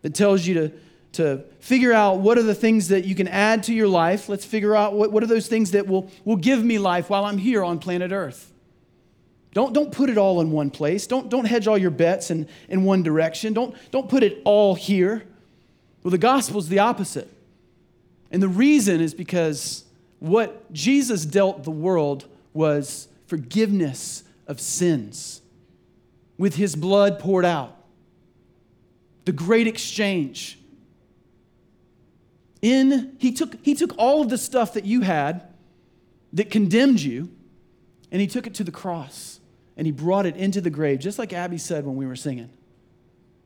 that 0.00 0.14
tells 0.14 0.46
you 0.46 0.54
to, 0.54 0.72
to 1.12 1.44
figure 1.60 1.92
out 1.92 2.20
what 2.20 2.38
are 2.38 2.42
the 2.42 2.54
things 2.54 2.88
that 2.88 3.04
you 3.04 3.14
can 3.14 3.28
add 3.28 3.64
to 3.64 3.74
your 3.74 3.86
life. 3.86 4.30
Let's 4.30 4.46
figure 4.46 4.74
out 4.74 4.94
what, 4.94 5.12
what 5.12 5.22
are 5.22 5.26
those 5.26 5.46
things 5.46 5.72
that 5.72 5.86
will, 5.86 6.10
will 6.24 6.36
give 6.36 6.64
me 6.64 6.78
life 6.78 7.10
while 7.10 7.26
I'm 7.26 7.36
here 7.36 7.62
on 7.62 7.78
planet 7.78 8.12
Earth. 8.12 8.50
Don't, 9.52 9.74
don't 9.74 9.92
put 9.92 10.08
it 10.08 10.16
all 10.16 10.40
in 10.40 10.50
one 10.50 10.70
place. 10.70 11.06
Don't, 11.06 11.28
don't 11.28 11.44
hedge 11.44 11.66
all 11.66 11.76
your 11.76 11.90
bets 11.90 12.30
in, 12.30 12.48
in 12.70 12.84
one 12.84 13.02
direction. 13.02 13.52
Don't, 13.52 13.76
don't 13.90 14.08
put 14.08 14.22
it 14.22 14.40
all 14.46 14.74
here. 14.74 15.24
Well, 16.02 16.10
the 16.10 16.16
gospel 16.16 16.58
is 16.58 16.70
the 16.70 16.78
opposite. 16.78 17.30
And 18.30 18.42
the 18.42 18.48
reason 18.48 19.02
is 19.02 19.12
because 19.12 19.84
what 20.18 20.72
Jesus 20.72 21.26
dealt 21.26 21.64
the 21.64 21.70
world 21.70 22.24
was 22.54 23.08
forgiveness 23.26 24.24
of 24.46 24.58
sins 24.58 25.41
with 26.38 26.56
his 26.56 26.74
blood 26.74 27.18
poured 27.18 27.44
out. 27.44 27.76
The 29.24 29.32
great 29.32 29.66
exchange. 29.66 30.58
In 32.60 33.16
he 33.18 33.32
took 33.32 33.56
he 33.62 33.74
took 33.74 33.94
all 33.98 34.22
of 34.22 34.28
the 34.28 34.38
stuff 34.38 34.74
that 34.74 34.84
you 34.84 35.00
had 35.00 35.42
that 36.32 36.50
condemned 36.50 37.00
you 37.00 37.30
and 38.10 38.20
he 38.20 38.26
took 38.26 38.46
it 38.46 38.54
to 38.54 38.64
the 38.64 38.70
cross 38.70 39.40
and 39.76 39.86
he 39.86 39.90
brought 39.90 40.26
it 40.26 40.36
into 40.36 40.60
the 40.60 40.70
grave, 40.70 41.00
just 41.00 41.18
like 41.18 41.32
Abby 41.32 41.58
said 41.58 41.86
when 41.86 41.96
we 41.96 42.06
were 42.06 42.16
singing, 42.16 42.50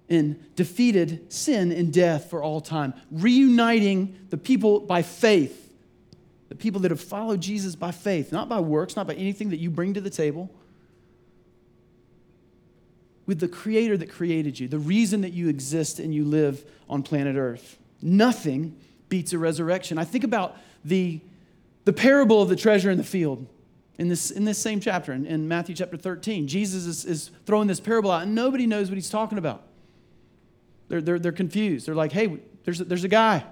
and 0.09 0.55
defeated 0.57 1.33
sin 1.33 1.73
and 1.73 1.93
death 1.93 2.31
for 2.31 2.43
all 2.43 2.61
time, 2.61 2.95
reuniting 3.11 4.19
the 4.31 4.37
people 4.37 4.81
by 4.81 5.03
faith, 5.03 5.73
the 6.49 6.55
people 6.55 6.81
that 6.81 6.91
have 6.91 7.01
followed 7.01 7.41
Jesus 7.41 7.77
by 7.77 7.93
faith, 7.93 8.33
not 8.33 8.49
by 8.49 8.61
works, 8.61 8.97
not 8.97 9.07
by 9.07 9.15
anything 9.15 9.51
that 9.51 9.59
you 9.59 9.71
bring 9.71 9.95
to 9.95 10.01
the 10.01 10.11
table, 10.11 10.51
with 13.27 13.41
the 13.41 13.49
creator 13.49 13.97
that 13.97 14.11
created 14.11 14.59
you, 14.59 14.69
the 14.69 14.79
reason 14.79 15.21
that 15.21 15.33
you 15.33 15.49
exist 15.49 15.99
and 15.99 16.15
you 16.15 16.25
live 16.25 16.65
on 16.89 17.03
planet 17.03 17.37
Earth. 17.37 17.79
Nothing 18.01 18.77
beats 19.09 19.33
a 19.33 19.39
resurrection. 19.39 19.99
I 19.99 20.05
think 20.05 20.25
about 20.25 20.57
the, 20.85 21.21
the 21.85 21.93
parable 21.93 22.41
of 22.41 22.49
the 22.49 22.57
treasure 22.57 22.91
in 22.91 22.99
the 22.99 23.05
field 23.05 23.47
in 23.99 24.09
this, 24.09 24.31
in 24.31 24.45
this 24.45 24.59
same 24.59 24.81
chapter, 24.81 25.13
in, 25.13 25.27
in 25.27 25.49
Matthew 25.49 25.75
chapter 25.75 25.97
13. 25.97 26.47
Jesus 26.47 26.87
is, 26.87 27.05
is 27.05 27.31
throwing 27.47 27.67
this 27.67 27.81
parable 27.81 28.11
out, 28.11 28.23
and 28.23 28.35
nobody 28.35 28.67
knows 28.67 28.89
what 28.89 28.97
he's 28.97 29.11
talking 29.11 29.39
about. 29.39 29.63
They're, 30.89 31.01
they're, 31.01 31.19
they're 31.19 31.33
confused. 31.33 31.87
They're 31.87 31.95
like, 31.95 32.13
hey, 32.13 32.39
there's 32.65 32.81
a, 32.81 32.85
there's 32.85 33.05
a 33.05 33.09
guy. 33.09 33.45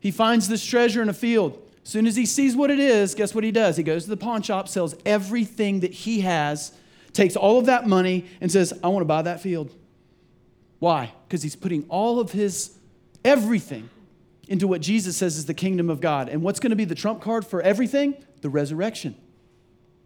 He 0.00 0.10
finds 0.10 0.48
this 0.48 0.64
treasure 0.64 1.00
in 1.00 1.08
a 1.08 1.14
field. 1.14 1.62
As 1.84 1.90
soon 1.90 2.06
as 2.06 2.16
he 2.16 2.26
sees 2.26 2.56
what 2.56 2.70
it 2.70 2.80
is, 2.80 3.14
guess 3.14 3.34
what 3.34 3.44
he 3.44 3.52
does? 3.52 3.76
He 3.76 3.82
goes 3.82 4.04
to 4.04 4.10
the 4.10 4.16
pawn 4.16 4.42
shop, 4.42 4.68
sells 4.68 4.94
everything 5.06 5.80
that 5.80 5.92
he 5.92 6.20
has, 6.20 6.72
takes 7.12 7.36
all 7.36 7.58
of 7.58 7.66
that 7.66 7.86
money, 7.86 8.26
and 8.40 8.50
says, 8.50 8.72
I 8.82 8.88
want 8.88 9.02
to 9.02 9.06
buy 9.06 9.22
that 9.22 9.40
field. 9.40 9.74
Why? 10.78 11.12
Because 11.28 11.42
he's 11.42 11.56
putting 11.56 11.84
all 11.88 12.18
of 12.18 12.32
his 12.32 12.76
everything 13.24 13.88
into 14.48 14.66
what 14.66 14.80
Jesus 14.80 15.16
says 15.16 15.36
is 15.36 15.46
the 15.46 15.54
kingdom 15.54 15.88
of 15.88 16.00
God. 16.00 16.28
And 16.28 16.42
what's 16.42 16.60
going 16.60 16.70
to 16.70 16.76
be 16.76 16.84
the 16.84 16.94
trump 16.94 17.22
card 17.22 17.46
for 17.46 17.62
everything? 17.62 18.16
The 18.40 18.50
resurrection. 18.50 19.14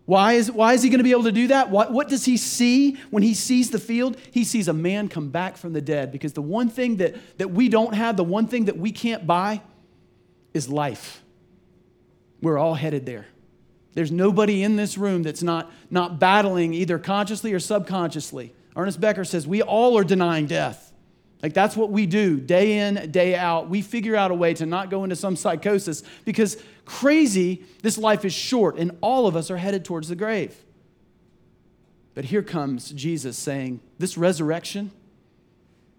Why 0.05 0.35
is, 0.35 0.53
why 0.53 0.75
is 0.75 0.83
he 0.83 0.89
going 0.89 0.99
to 0.99 1.05
be 1.05 1.11
able 1.11 1.25
to 1.25 1.33
do 1.33 1.49
that? 1.49 1.71
What, 1.71 1.93
what 1.93 2.09
does 2.09 2.25
he 2.25 2.37
see 2.37 2.97
when 3.11 3.25
he 3.25 3.35
sees 3.35 3.71
the 3.71 3.79
field? 3.81 4.17
He 4.31 4.45
sees 4.45 4.69
a 4.69 4.73
man 4.73 5.09
come 5.09 5.31
back 5.31 5.57
from 5.57 5.73
the 5.73 5.81
dead 5.81 6.13
because 6.13 6.33
the 6.33 6.43
one 6.43 6.69
thing 6.69 6.99
that, 6.99 7.17
that 7.39 7.51
we 7.51 7.69
don't 7.69 7.95
have, 7.95 8.17
the 8.17 8.23
one 8.23 8.47
thing 8.47 8.67
that 8.67 8.77
we 8.77 8.93
can't 8.93 9.27
buy, 9.27 9.63
is 10.55 10.69
life. 10.69 11.23
We're 12.41 12.57
all 12.59 12.75
headed 12.75 13.05
there. 13.05 13.27
There's 13.97 14.13
nobody 14.13 14.63
in 14.63 14.77
this 14.77 14.99
room 14.99 15.23
that's 15.23 15.43
not, 15.43 15.73
not 15.91 16.21
battling 16.21 16.75
either 16.75 16.99
consciously 16.99 17.55
or 17.55 17.59
subconsciously. 17.59 18.53
Ernest 18.77 19.01
Becker 19.01 19.25
says 19.25 19.47
we 19.47 19.63
all 19.63 19.97
are 19.97 20.05
denying 20.05 20.45
death. 20.45 20.93
Like 21.43 21.55
that's 21.55 21.75
what 21.75 21.91
we 21.91 22.05
do 22.05 22.39
day 22.39 22.81
in, 22.81 23.11
day 23.11 23.35
out. 23.35 23.71
We 23.71 23.81
figure 23.81 24.15
out 24.15 24.31
a 24.31 24.35
way 24.35 24.53
to 24.53 24.67
not 24.67 24.91
go 24.91 25.03
into 25.03 25.17
some 25.17 25.35
psychosis 25.35 26.03
because 26.27 26.63
crazy, 26.85 27.65
this 27.81 27.97
life 27.97 28.27
is 28.27 28.35
short 28.35 28.77
and 28.77 28.91
all 29.01 29.27
of 29.27 29.35
us 29.35 29.51
are 29.51 29.57
headed 29.57 29.83
towards 29.83 30.09
the 30.09 30.15
grave. 30.15 30.55
But 32.13 32.27
here 32.27 32.43
comes 32.43 32.91
Jesus 32.91 33.39
saying, 33.39 33.81
This 33.99 34.19
resurrection, 34.19 34.91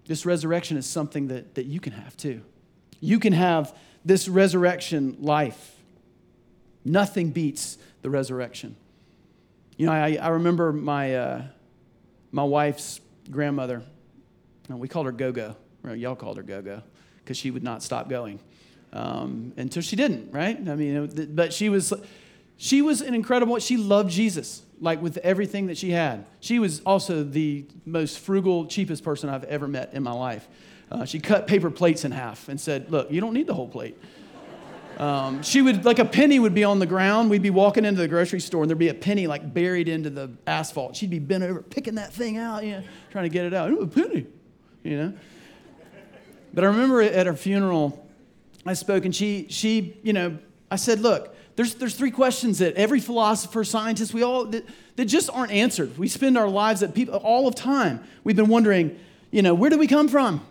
this 0.05 0.23
resurrection 0.23 0.77
is 0.77 0.85
something 0.85 1.29
that, 1.29 1.55
that 1.55 1.65
you 1.65 1.79
can 1.79 1.93
have 1.93 2.15
too. 2.15 2.43
You 2.99 3.17
can 3.17 3.33
have 3.33 3.75
this 4.05 4.27
resurrection 4.27 5.17
life. 5.19 5.76
Nothing 6.87 7.31
beats 7.31 7.77
the 8.01 8.09
resurrection. 8.09 8.75
You 9.77 9.85
know, 9.85 9.91
I, 9.91 10.17
I 10.19 10.29
remember 10.29 10.71
my, 10.73 11.15
uh, 11.15 11.43
my 12.31 12.43
wife's 12.43 12.99
grandmother 13.29 13.83
we 14.75 14.87
called 14.87 15.05
her 15.05 15.11
Go 15.11 15.31
Go. 15.31 15.55
Y'all 15.95 16.15
called 16.15 16.37
her 16.37 16.43
Go 16.43 16.61
Go 16.61 16.81
because 17.23 17.37
she 17.37 17.51
would 17.51 17.63
not 17.63 17.81
stop 17.81 18.09
going 18.09 18.39
um, 18.91 19.53
until 19.57 19.81
she 19.81 19.95
didn't, 19.95 20.31
right? 20.33 20.57
I 20.57 20.75
mean, 20.75 21.31
but 21.33 21.53
she 21.53 21.69
was, 21.69 21.93
she 22.57 22.81
was 22.81 23.01
an 23.01 23.13
incredible. 23.13 23.57
She 23.59 23.77
loved 23.77 24.11
Jesus 24.11 24.63
like 24.81 25.01
with 25.01 25.17
everything 25.17 25.67
that 25.67 25.77
she 25.77 25.91
had. 25.91 26.25
She 26.39 26.59
was 26.59 26.81
also 26.81 27.23
the 27.23 27.65
most 27.85 28.19
frugal, 28.19 28.65
cheapest 28.65 29.03
person 29.03 29.29
I've 29.29 29.45
ever 29.45 29.67
met 29.67 29.93
in 29.93 30.03
my 30.03 30.11
life. 30.11 30.47
Uh, 30.91 31.05
she 31.05 31.19
cut 31.19 31.47
paper 31.47 31.69
plates 31.69 32.05
in 32.05 32.11
half 32.11 32.47
and 32.47 32.59
said, 32.59 32.89
"Look, 32.89 33.11
you 33.11 33.19
don't 33.19 33.33
need 33.33 33.47
the 33.47 33.53
whole 33.53 33.67
plate." 33.67 33.97
Um, 34.97 35.43
she 35.43 35.61
would 35.61 35.85
like 35.85 35.99
a 35.99 36.05
penny 36.05 36.39
would 36.39 36.55
be 36.55 36.63
on 36.63 36.79
the 36.79 36.85
ground. 36.85 37.29
We'd 37.29 37.43
be 37.43 37.51
walking 37.51 37.85
into 37.85 38.01
the 38.01 38.07
grocery 38.07 38.39
store 38.39 38.63
and 38.63 38.69
there'd 38.69 38.79
be 38.79 38.89
a 38.89 38.95
penny 38.95 39.27
like 39.27 39.53
buried 39.53 39.87
into 39.87 40.09
the 40.09 40.31
asphalt. 40.47 40.95
She'd 40.95 41.11
be 41.11 41.19
bent 41.19 41.43
over 41.43 41.61
picking 41.61 41.95
that 41.95 42.11
thing 42.11 42.37
out, 42.37 42.63
you 42.63 42.71
know, 42.71 42.83
trying 43.11 43.25
to 43.25 43.29
get 43.29 43.45
it 43.45 43.53
out. 43.53 43.69
Ooh, 43.69 43.81
a 43.81 43.87
penny 43.87 44.25
you 44.87 44.97
know? 44.97 45.13
But 46.53 46.63
I 46.63 46.67
remember 46.67 47.01
at 47.01 47.27
her 47.27 47.35
funeral, 47.35 48.07
I 48.65 48.73
spoke 48.73 49.05
and 49.05 49.15
she, 49.15 49.47
she, 49.49 49.97
you 50.01 50.13
know, 50.13 50.37
I 50.71 50.77
said, 50.77 51.01
look, 51.01 51.35
there's, 51.55 51.75
there's 51.75 51.95
three 51.95 52.11
questions 52.11 52.59
that 52.59 52.75
every 52.75 52.99
philosopher, 52.99 53.63
scientist, 53.63 54.13
we 54.13 54.23
all, 54.23 54.45
that, 54.45 54.65
that 54.95 55.05
just 55.05 55.29
aren't 55.29 55.51
answered. 55.51 55.97
We 55.97 56.07
spend 56.07 56.37
our 56.37 56.47
lives 56.47 56.83
at 56.83 56.95
people, 56.95 57.15
all 57.15 57.47
of 57.47 57.55
time. 57.55 58.03
We've 58.23 58.35
been 58.35 58.47
wondering, 58.47 58.97
you 59.31 59.41
know, 59.41 59.53
where 59.53 59.69
do 59.69 59.77
we 59.77 59.87
come 59.87 60.07
from? 60.07 60.45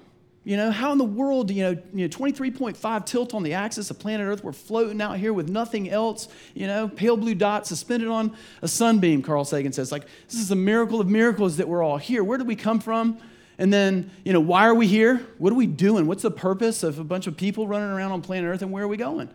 You 0.47 0.57
know, 0.57 0.71
how 0.71 0.93
in 0.93 0.99
the 0.99 1.05
world, 1.05 1.49
do 1.49 1.55
you 1.55 1.65
know, 1.65 1.71
you 1.93 2.07
know 2.07 2.09
23.5 2.09 3.05
tilt 3.05 3.35
on 3.35 3.43
the 3.43 3.55
axis 3.55 3.91
of 3.91 3.99
planet 3.99 4.29
Earth, 4.29 4.45
we're 4.45 4.53
floating 4.53 5.03
out 5.03 5.19
here 5.19 5.33
with 5.33 5.49
nothing 5.49 5.91
else, 5.91 6.29
you 6.55 6.69
know, 6.69 6.87
pale 6.87 7.17
blue 7.17 7.35
dot 7.35 7.67
suspended 7.67 8.09
on 8.09 8.33
a 8.63 8.69
sunbeam, 8.69 9.23
Carl 9.23 9.45
Sagan 9.45 9.73
says. 9.73 9.91
Like, 9.91 10.07
this 10.29 10.39
is 10.39 10.53
a 10.53 10.57
miracle 10.57 11.01
of 11.01 11.09
miracles 11.09 11.57
that 11.57 11.67
we're 11.67 11.83
all 11.83 11.97
here. 11.97 12.23
Where 12.23 12.39
did 12.39 12.47
we 12.47 12.55
come 12.55 12.79
from? 12.79 13.19
And 13.59 13.73
then, 13.73 14.09
you 14.25 14.33
know, 14.33 14.39
why 14.39 14.69
are 14.69 14.75
we 14.75 14.87
here? 14.87 15.27
What 15.39 15.53
are 15.53 15.57
we 15.57 15.67
doing? 15.67 16.07
What's 16.07 16.23
the 16.23 16.31
purpose 16.31 16.85
of 16.85 17.01
a 17.01 17.05
bunch 17.05 17.27
of 17.27 17.37
people 17.37 17.67
running 17.67 17.89
around 17.89 18.13
on 18.13 18.23
planet 18.23 18.49
Earth 18.49 18.63
and 18.63 18.71
where 18.71 18.85
are 18.85 18.89
we 18.89 18.97
going? 18.97 19.29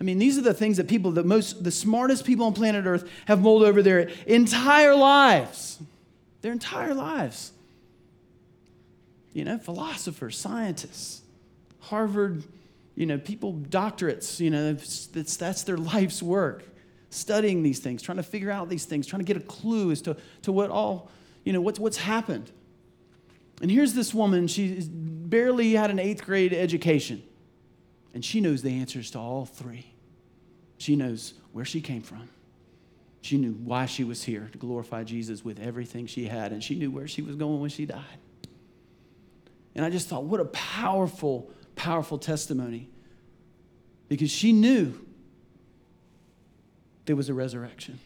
I 0.00 0.02
mean, 0.02 0.18
these 0.18 0.36
are 0.36 0.42
the 0.42 0.52
things 0.52 0.78
that 0.78 0.88
people, 0.88 1.12
the 1.12 1.22
most, 1.22 1.62
the 1.62 1.70
smartest 1.70 2.24
people 2.24 2.46
on 2.46 2.54
planet 2.54 2.86
Earth 2.86 3.08
have 3.26 3.40
mulled 3.40 3.62
over 3.62 3.84
their 3.84 4.10
entire 4.26 4.96
lives. 4.96 5.80
Their 6.40 6.50
entire 6.50 6.92
lives. 6.92 7.52
You 9.32 9.44
know, 9.44 9.58
philosophers, 9.58 10.36
scientists, 10.36 11.22
Harvard, 11.78 12.42
you 12.94 13.06
know, 13.06 13.18
people, 13.18 13.54
doctorates, 13.54 14.40
you 14.40 14.50
know, 14.50 14.72
that's, 14.72 15.36
that's 15.36 15.62
their 15.62 15.76
life's 15.76 16.22
work. 16.22 16.64
Studying 17.10 17.62
these 17.62 17.80
things, 17.80 18.02
trying 18.02 18.18
to 18.18 18.22
figure 18.22 18.50
out 18.50 18.68
these 18.68 18.84
things, 18.84 19.06
trying 19.06 19.20
to 19.20 19.24
get 19.24 19.36
a 19.36 19.40
clue 19.46 19.90
as 19.90 20.02
to, 20.02 20.16
to 20.42 20.52
what 20.52 20.70
all, 20.70 21.10
you 21.44 21.52
know, 21.52 21.60
what's, 21.60 21.78
what's 21.78 21.96
happened. 21.96 22.50
And 23.60 23.70
here's 23.70 23.94
this 23.94 24.14
woman, 24.14 24.46
she 24.46 24.80
barely 24.90 25.72
had 25.72 25.90
an 25.90 25.98
eighth 25.98 26.24
grade 26.24 26.52
education, 26.52 27.22
and 28.14 28.24
she 28.24 28.40
knows 28.40 28.62
the 28.62 28.80
answers 28.80 29.10
to 29.12 29.18
all 29.18 29.44
three. 29.44 29.86
She 30.78 30.96
knows 30.96 31.34
where 31.52 31.64
she 31.64 31.80
came 31.80 32.02
from. 32.02 32.28
She 33.22 33.36
knew 33.36 33.52
why 33.52 33.86
she 33.86 34.02
was 34.02 34.22
here 34.24 34.48
to 34.52 34.58
glorify 34.58 35.04
Jesus 35.04 35.44
with 35.44 35.60
everything 35.60 36.06
she 36.06 36.26
had, 36.26 36.52
and 36.52 36.62
she 36.62 36.74
knew 36.74 36.90
where 36.90 37.06
she 37.06 37.22
was 37.22 37.36
going 37.36 37.60
when 37.60 37.70
she 37.70 37.86
died. 37.86 38.18
And 39.80 39.86
I 39.86 39.88
just 39.88 40.08
thought, 40.08 40.24
what 40.24 40.40
a 40.40 40.44
powerful, 40.44 41.50
powerful 41.74 42.18
testimony. 42.18 42.90
Because 44.08 44.30
she 44.30 44.52
knew 44.52 44.92
there 47.06 47.16
was 47.16 47.30
a 47.30 47.32
resurrection. 47.32 47.98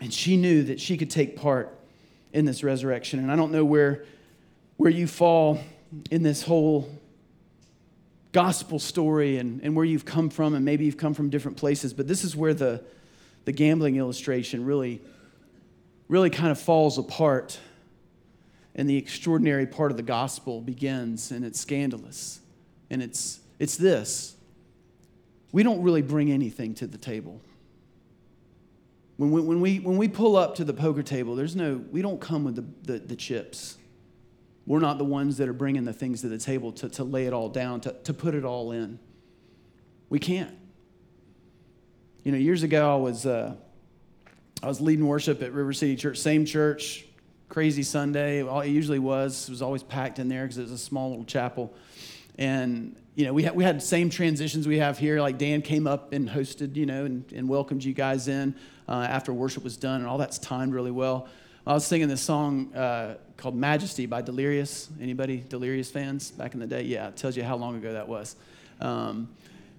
And 0.00 0.14
she 0.14 0.36
knew 0.36 0.62
that 0.62 0.80
she 0.80 0.96
could 0.96 1.10
take 1.10 1.34
part 1.34 1.76
in 2.32 2.44
this 2.44 2.62
resurrection. 2.62 3.18
And 3.18 3.32
I 3.32 3.34
don't 3.34 3.50
know 3.50 3.64
where, 3.64 4.04
where 4.76 4.92
you 4.92 5.08
fall 5.08 5.58
in 6.12 6.22
this 6.22 6.44
whole 6.44 6.88
gospel 8.30 8.78
story 8.78 9.38
and, 9.38 9.60
and 9.64 9.74
where 9.74 9.84
you've 9.84 10.04
come 10.04 10.30
from, 10.30 10.54
and 10.54 10.64
maybe 10.64 10.84
you've 10.84 10.96
come 10.96 11.14
from 11.14 11.30
different 11.30 11.56
places, 11.56 11.92
but 11.94 12.06
this 12.06 12.22
is 12.22 12.36
where 12.36 12.54
the, 12.54 12.80
the 13.44 13.50
gambling 13.50 13.96
illustration 13.96 14.64
really, 14.64 15.02
really 16.06 16.30
kind 16.30 16.52
of 16.52 16.60
falls 16.60 16.96
apart. 16.96 17.58
And 18.76 18.88
the 18.88 18.96
extraordinary 18.96 19.66
part 19.66 19.90
of 19.90 19.96
the 19.96 20.02
gospel 20.02 20.60
begins, 20.60 21.32
and 21.32 21.44
it's 21.44 21.58
scandalous. 21.58 22.40
And 22.90 23.02
it's, 23.02 23.40
it's 23.58 23.76
this 23.76 24.36
we 25.52 25.62
don't 25.62 25.82
really 25.82 26.02
bring 26.02 26.30
anything 26.30 26.74
to 26.74 26.86
the 26.86 26.98
table. 26.98 27.40
When 29.16 29.30
we, 29.30 29.40
when, 29.40 29.60
we, 29.62 29.78
when 29.78 29.96
we 29.96 30.06
pull 30.06 30.36
up 30.36 30.56
to 30.56 30.64
the 30.64 30.74
poker 30.74 31.02
table, 31.02 31.34
there's 31.34 31.56
no, 31.56 31.82
we 31.90 32.02
don't 32.02 32.20
come 32.20 32.44
with 32.44 32.56
the, 32.56 32.92
the, 32.92 32.98
the 32.98 33.16
chips. 33.16 33.78
We're 34.66 34.80
not 34.80 34.98
the 34.98 35.04
ones 35.04 35.38
that 35.38 35.48
are 35.48 35.54
bringing 35.54 35.84
the 35.84 35.94
things 35.94 36.20
to 36.20 36.28
the 36.28 36.36
table 36.36 36.72
to, 36.72 36.90
to 36.90 37.04
lay 37.04 37.24
it 37.24 37.32
all 37.32 37.48
down, 37.48 37.80
to, 37.82 37.92
to 38.04 38.12
put 38.12 38.34
it 38.34 38.44
all 38.44 38.72
in. 38.72 38.98
We 40.10 40.18
can't. 40.18 40.54
You 42.22 42.32
know, 42.32 42.38
years 42.38 42.62
ago, 42.62 42.92
I 42.92 42.96
was, 42.96 43.24
uh, 43.24 43.54
I 44.62 44.66
was 44.66 44.82
leading 44.82 45.06
worship 45.06 45.42
at 45.42 45.54
River 45.54 45.72
City 45.72 45.96
Church, 45.96 46.18
same 46.18 46.44
church, 46.44 47.05
crazy 47.48 47.82
Sunday. 47.82 48.44
It 48.44 48.68
usually 48.68 48.98
was. 48.98 49.48
It 49.48 49.50
was 49.50 49.62
always 49.62 49.82
packed 49.82 50.18
in 50.18 50.28
there 50.28 50.42
because 50.44 50.58
it 50.58 50.62
was 50.62 50.72
a 50.72 50.78
small 50.78 51.10
little 51.10 51.24
chapel. 51.24 51.74
And, 52.38 52.96
you 53.14 53.24
know, 53.24 53.32
we 53.32 53.44
had, 53.44 53.54
we 53.54 53.64
had 53.64 53.76
the 53.76 53.84
same 53.84 54.10
transitions 54.10 54.68
we 54.68 54.78
have 54.78 54.98
here. 54.98 55.20
Like 55.20 55.38
Dan 55.38 55.62
came 55.62 55.86
up 55.86 56.12
and 56.12 56.28
hosted, 56.28 56.76
you 56.76 56.86
know, 56.86 57.04
and, 57.04 57.24
and 57.32 57.48
welcomed 57.48 57.82
you 57.82 57.94
guys 57.94 58.28
in 58.28 58.54
uh, 58.88 59.06
after 59.08 59.32
worship 59.32 59.64
was 59.64 59.76
done, 59.76 60.00
and 60.00 60.06
all 60.06 60.18
that's 60.18 60.38
timed 60.38 60.74
really 60.74 60.90
well. 60.90 61.28
I 61.66 61.72
was 61.72 61.84
singing 61.84 62.06
this 62.06 62.20
song 62.20 62.72
uh, 62.74 63.16
called 63.36 63.56
Majesty 63.56 64.06
by 64.06 64.22
Delirious. 64.22 64.88
Anybody 65.00 65.44
Delirious 65.48 65.90
fans 65.90 66.30
back 66.30 66.54
in 66.54 66.60
the 66.60 66.66
day? 66.66 66.82
Yeah, 66.82 67.08
it 67.08 67.16
tells 67.16 67.36
you 67.36 67.42
how 67.42 67.56
long 67.56 67.76
ago 67.76 67.92
that 67.92 68.06
was. 68.06 68.36
Um, 68.80 69.28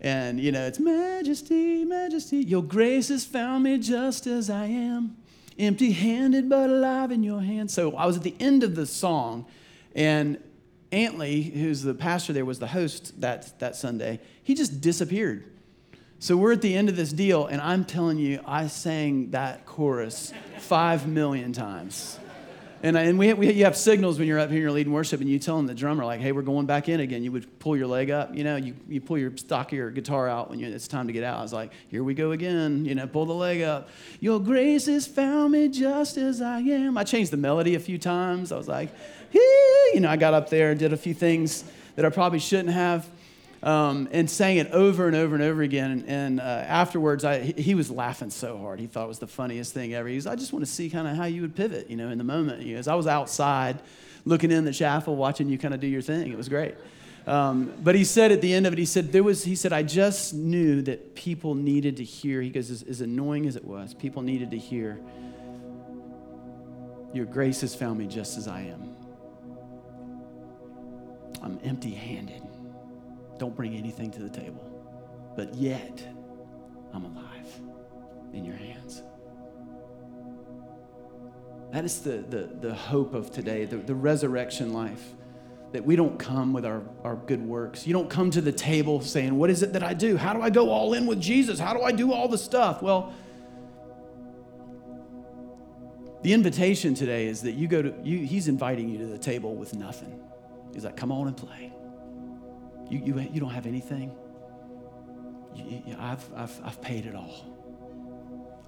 and, 0.02 0.40
you 0.40 0.52
know, 0.52 0.68
it's 0.68 0.80
Majesty, 0.80 1.86
Majesty, 1.86 2.38
your 2.38 2.64
grace 2.64 3.08
has 3.08 3.24
found 3.24 3.64
me 3.64 3.78
just 3.78 4.28
as 4.28 4.50
I 4.50 4.66
am, 4.66 5.16
empty 5.60 5.92
handed 5.92 6.50
but 6.50 6.70
alive 6.70 7.12
in 7.12 7.24
your 7.24 7.42
hand. 7.42 7.72
So 7.72 7.96
I 7.96 8.06
was 8.06 8.18
at 8.18 8.24
the 8.24 8.36
end 8.40 8.64
of 8.64 8.76
the 8.76 8.86
song, 8.86 9.46
and 9.96 10.38
Antley, 10.92 11.42
who's 11.42 11.82
the 11.82 11.94
pastor 11.94 12.34
there, 12.34 12.46
was 12.46 12.60
the 12.60 12.68
host 12.68 13.20
that, 13.22 13.60
that 13.60 13.76
Sunday. 13.76 14.20
He 14.44 14.56
just 14.56 14.82
disappeared. 14.82 15.44
So 16.20 16.36
we're 16.36 16.54
at 16.54 16.62
the 16.62 16.76
end 16.76 16.90
of 16.90 16.96
this 16.96 17.14
deal, 17.14 17.46
and 17.46 17.62
I'm 17.62 17.86
telling 17.86 18.18
you, 18.18 18.40
I 18.46 18.68
sang 18.68 19.32
that 19.32 19.66
chorus 19.66 20.34
five 20.60 21.08
million 21.08 21.54
times. 21.54 22.20
And, 22.84 22.98
I, 22.98 23.04
and 23.04 23.18
we, 23.18 23.34
we, 23.34 23.52
you 23.54 23.66
have 23.66 23.76
signals 23.76 24.20
when 24.20 24.28
you're 24.28 24.40
up 24.40 24.50
here 24.50 24.58
and 24.58 24.64
you're 24.64 24.72
leading 24.72 24.94
worship, 24.94 25.20
and 25.20 25.30
you 25.30 25.40
tell 25.40 25.58
them 25.58 25.66
the 25.66 25.74
drummer, 25.74 26.06
like, 26.06 26.20
hey, 26.20 26.32
we're 26.32 26.44
going 26.44 26.66
back 26.66 26.90
in 26.90 27.00
again. 27.00 27.24
You 27.24 27.32
would 27.32 27.60
pull 27.60 27.76
your 27.76 27.88
leg 27.88 28.12
up, 28.12 28.36
you 28.36 28.44
know, 28.44 28.56
you, 28.56 28.76
you 28.88 29.02
pull 29.02 29.18
your 29.18 29.36
stock 29.36 29.72
of 29.72 29.78
your 29.78 29.90
guitar 29.90 30.28
out 30.28 30.50
when 30.50 30.60
you, 30.60 30.68
it's 30.68 30.88
time 30.88 31.08
to 31.08 31.14
get 31.14 31.24
out. 31.24 31.40
I 31.40 31.42
was 31.42 31.54
like, 31.54 31.72
here 31.90 32.04
we 32.04 32.14
go 32.14 32.32
again, 32.32 32.86
you 32.86 32.94
know, 32.94 33.08
pull 33.08 33.26
the 33.26 33.34
leg 33.34 33.62
up. 33.62 33.90
Your 34.20 34.40
grace 34.40 34.86
has 34.86 35.08
found 35.08 35.54
me 35.54 35.70
just 35.70 36.18
as 36.18 36.42
I 36.42 36.60
am. 36.60 36.98
I 36.98 37.04
changed 37.04 37.32
the 37.32 37.38
melody 37.38 37.76
a 37.76 37.80
few 37.80 37.98
times. 37.98 38.52
I 38.52 38.58
was 38.58 38.68
like, 38.68 38.90
you 39.34 40.00
know, 40.00 40.10
I 40.10 40.18
got 40.18 40.34
up 40.34 40.50
there 40.50 40.72
and 40.72 40.80
did 40.80 40.94
a 40.94 40.98
few 40.98 41.14
things 41.14 41.64
that 41.96 42.06
I 42.06 42.10
probably 42.10 42.40
shouldn't 42.40 42.70
have 42.70 43.10
um, 43.64 44.08
and 44.12 44.30
sang 44.30 44.58
it 44.58 44.72
over 44.72 45.08
and 45.08 45.16
over 45.16 45.36
and 45.36 45.44
over 45.44 45.62
again. 45.62 45.92
And, 45.92 46.06
and 46.08 46.40
uh, 46.40 46.44
afterwards, 46.44 47.26
I, 47.26 47.40
he 47.40 47.76
was 47.76 47.90
laughing 47.90 48.30
so 48.30 48.58
hard. 48.58 48.80
He 48.80 48.88
thought 48.88 49.06
it 49.06 49.10
was 49.10 49.20
the 49.20 49.28
funniest 49.28 49.74
thing 49.74 49.94
ever. 49.94 50.08
He 50.08 50.16
was, 50.16 50.28
I 50.28 50.36
just 50.36 50.54
want 50.54 50.66
to 50.66 50.72
see 50.72 50.90
kind 50.90 51.08
of 51.08 51.16
how 51.16 51.26
you 51.26 51.42
would 51.42 51.56
pivot, 51.56 51.90
you 51.90 51.98
know, 51.98 52.10
in 52.10 52.18
the 52.18 52.24
moment. 52.24 52.66
Know, 52.66 52.78
as 52.78 52.88
I 52.88 52.96
was 52.96 53.08
outside 53.08 53.80
looking 54.26 54.52
in 54.52 54.66
the 54.66 54.74
chapel, 54.74 55.16
watching 55.16 55.50
you 55.50 55.58
kind 55.58 55.74
of 55.74 55.80
do 55.80 55.88
your 55.88 56.02
thing. 56.02 56.32
It 56.32 56.38
was 56.38 56.50
great. 56.50 56.76
Um, 57.26 57.74
but 57.84 57.96
he 57.96 58.06
said 58.06 58.32
at 58.32 58.42
the 58.42 58.54
end 58.54 58.68
of 58.68 58.74
it, 58.74 58.80
he 58.80 58.86
said, 58.86 59.12
there 59.12 59.24
was, 59.24 59.44
he 59.44 59.56
said, 59.56 59.74
I 59.74 59.84
just 59.84 60.34
knew 60.34 60.82
that 60.84 61.14
people 61.14 61.56
needed 61.56 61.98
to 61.98 62.04
hear. 62.04 62.42
He 62.42 62.50
goes, 62.50 62.72
as, 62.72 62.84
as 62.84 63.02
annoying 63.02 63.48
as 63.48 63.58
it 63.58 63.66
was, 63.66 63.94
people 63.94 64.22
needed 64.22 64.52
to 64.52 64.58
hear, 64.58 65.00
Your 67.14 67.26
grace 67.26 67.62
has 67.62 67.76
found 67.76 68.00
me 68.00 68.08
just 68.08 68.38
as 68.38 68.48
I 68.48 68.62
am. 68.62 68.96
I'm 71.42 71.60
empty 71.64 71.92
handed 71.92 72.44
don't 73.38 73.56
bring 73.56 73.76
anything 73.76 74.12
to 74.12 74.20
the 74.20 74.30
table. 74.30 74.64
But 75.36 75.54
yet, 75.54 76.04
I'm 76.94 77.06
alive 77.06 77.62
in 78.34 78.44
your 78.44 78.56
hands. 78.56 79.04
That 81.72 81.86
is 81.86 82.00
the, 82.02 82.18
the, 82.18 82.50
the 82.60 82.74
hope 82.74 83.14
of 83.14 83.32
today, 83.32 83.66
the, 83.66 83.78
the 83.78 83.96
resurrection 83.96 84.74
life. 84.74 85.14
That 85.74 85.84
we 85.84 85.98
don't 85.98 86.18
come 86.18 86.54
with 86.54 86.66
our, 86.66 86.82
our 87.04 87.18
good 87.18 87.42
works. 87.42 87.86
You 87.86 87.92
don't 87.92 88.10
come 88.10 88.32
to 88.32 88.42
the 88.42 88.54
table 88.54 89.02
saying, 89.02 89.38
What 89.38 89.50
is 89.50 89.64
it 89.64 89.74
that 89.74 89.84
I 89.84 89.94
do? 89.94 90.16
How 90.16 90.34
do 90.34 90.42
I 90.42 90.50
go 90.50 90.70
all 90.70 90.94
in 90.94 91.06
with 91.06 91.20
Jesus? 91.20 91.60
How 91.60 91.74
do 91.74 91.82
I 91.82 91.92
do 91.92 92.14
all 92.14 92.30
the 92.30 92.38
stuff? 92.38 92.82
Well, 92.82 93.14
the 96.24 96.32
invitation 96.32 96.96
today 96.96 97.28
is 97.28 97.42
that 97.42 97.52
you 97.52 97.68
go 97.68 97.82
to, 97.82 97.94
you, 98.02 98.20
he's 98.20 98.48
inviting 98.48 98.88
you 98.88 98.98
to 99.00 99.06
the 99.06 99.18
table 99.18 99.56
with 99.56 99.76
nothing. 99.76 100.20
He's 100.74 100.86
like, 100.86 100.96
Come 100.96 101.12
on 101.12 101.28
and 101.28 101.36
play. 101.36 101.74
You, 102.90 103.00
you, 103.00 103.20
you 103.34 103.40
don't 103.40 103.50
have 103.50 103.66
anything? 103.66 104.16
You, 105.56 105.82
you, 105.86 105.96
I've, 106.00 106.26
I've, 106.36 106.60
I've 106.64 106.82
paid 106.82 107.06
it 107.06 107.16
all. 107.16 107.46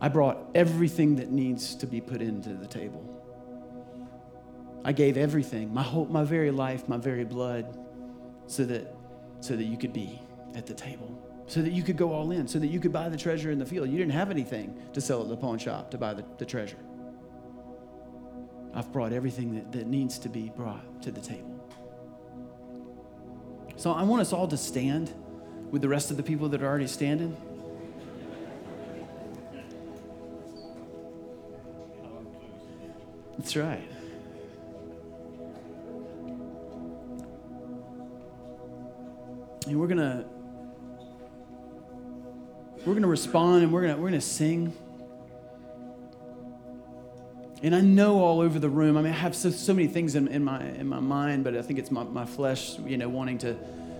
I 0.01 0.08
brought 0.08 0.38
everything 0.55 1.17
that 1.17 1.29
needs 1.29 1.75
to 1.75 1.88
be 1.88 2.01
put 2.01 2.21
into 2.21 2.49
the 2.49 2.67
table. 2.67 3.05
I 4.84 4.93
gave 4.93 5.17
everything, 5.17 5.73
my 5.73 5.84
whole, 5.84 6.05
my 6.05 6.23
very 6.23 6.51
life, 6.51 6.88
my 6.88 6.97
very 6.97 7.25
blood, 7.25 7.77
so 8.47 8.63
that, 8.65 8.95
so 9.41 9.55
that 9.55 9.65
you 9.65 9.77
could 9.77 9.91
be 9.91 10.21
at 10.55 10.65
the 10.65 10.73
table, 10.73 11.21
so 11.47 11.62
that 11.62 11.71
you 11.71 11.84
could 11.84 11.97
go 11.97 12.13
all 12.13 12.32
in, 12.32 12.47
so 12.47 12.60
that 12.60 12.67
you 12.67 12.79
could 12.79 12.93
buy 12.93 13.10
the 13.10 13.17
treasure 13.17 13.51
in 13.51 13.60
the 13.60 13.65
field. 13.65 13.89
You 13.89 13.97
didn't 13.97 14.13
have 14.13 14.32
anything 14.32 14.79
to 14.93 15.01
sell 15.01 15.21
at 15.21 15.27
the 15.27 15.38
pawn 15.38 15.60
shop 15.60 15.91
to 15.91 15.97
buy 15.97 16.13
the, 16.13 16.23
the 16.38 16.45
treasure. 16.45 16.77
I've 18.73 18.91
brought 18.93 19.12
everything 19.12 19.55
that, 19.55 19.71
that 19.73 19.88
needs 19.88 20.17
to 20.19 20.29
be 20.29 20.49
brought 20.55 21.01
to 21.03 21.12
the 21.12 21.21
table. 21.21 21.48
So 23.79 23.93
I 23.93 24.03
want 24.03 24.21
us 24.21 24.33
all 24.33 24.45
to 24.49 24.57
stand 24.57 25.09
with 25.71 25.81
the 25.81 25.87
rest 25.87 26.11
of 26.11 26.17
the 26.17 26.23
people 26.23 26.49
that 26.49 26.61
are 26.61 26.67
already 26.67 26.85
standing. 26.85 27.37
That's 33.37 33.55
right. 33.55 33.89
And 39.65 39.79
we're 39.79 39.87
gonna 39.87 40.25
we're 42.85 42.95
gonna 42.95 43.07
respond 43.07 43.63
and 43.63 43.71
we're 43.71 43.83
gonna 43.83 43.95
we're 43.95 44.09
gonna 44.09 44.19
sing. 44.19 44.73
And 47.62 47.76
I 47.76 47.82
know 47.82 48.19
all 48.19 48.39
over 48.39 48.58
the 48.58 48.69
room, 48.69 48.98
I 48.98 49.02
mean, 49.02 49.12
I 49.12 49.17
have 49.17 49.36
so, 49.36 49.50
so 49.50 49.74
many 49.74 49.88
things 49.88 50.15
in, 50.15 50.30
in, 50.30 50.43
my, 50.43 50.63
in 50.63 50.88
my 50.88 51.02
mind, 51.02 51.43
but 51.43 51.58
I 51.58 51.62
think 51.62 51.78
it's 51.78 51.91
my, 51.91 52.04
my 52.04 52.26
flesh, 52.26 52.80
you 52.80 52.98
know, 52.98 53.10
wanting 53.10 53.38
to 53.39 53.58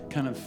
kind 0.08 0.26
of 0.26 0.38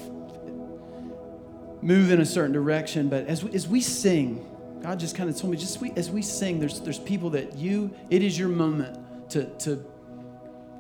move 1.84 2.12
in 2.12 2.22
a 2.22 2.26
certain 2.26 2.52
direction. 2.52 3.10
But 3.10 3.28
as 3.28 3.44
we, 3.44 3.52
as 3.54 3.68
we 3.68 3.82
sing, 3.82 4.50
God 4.82 5.00
just 5.00 5.16
kind 5.16 5.30
of 5.30 5.38
told 5.38 5.52
me, 5.52 5.58
just 5.58 5.80
we, 5.80 5.92
as 5.92 6.10
we 6.10 6.24
sing, 6.24 6.60
there's, 6.60 6.80
there's 6.82 7.00
people 7.00 7.30
that 7.32 7.56
you, 7.56 7.94
it 8.10 8.24
is 8.24 8.38
your 8.38 8.50
moment 8.50 9.30
to, 9.32 9.46
to, 9.60 9.86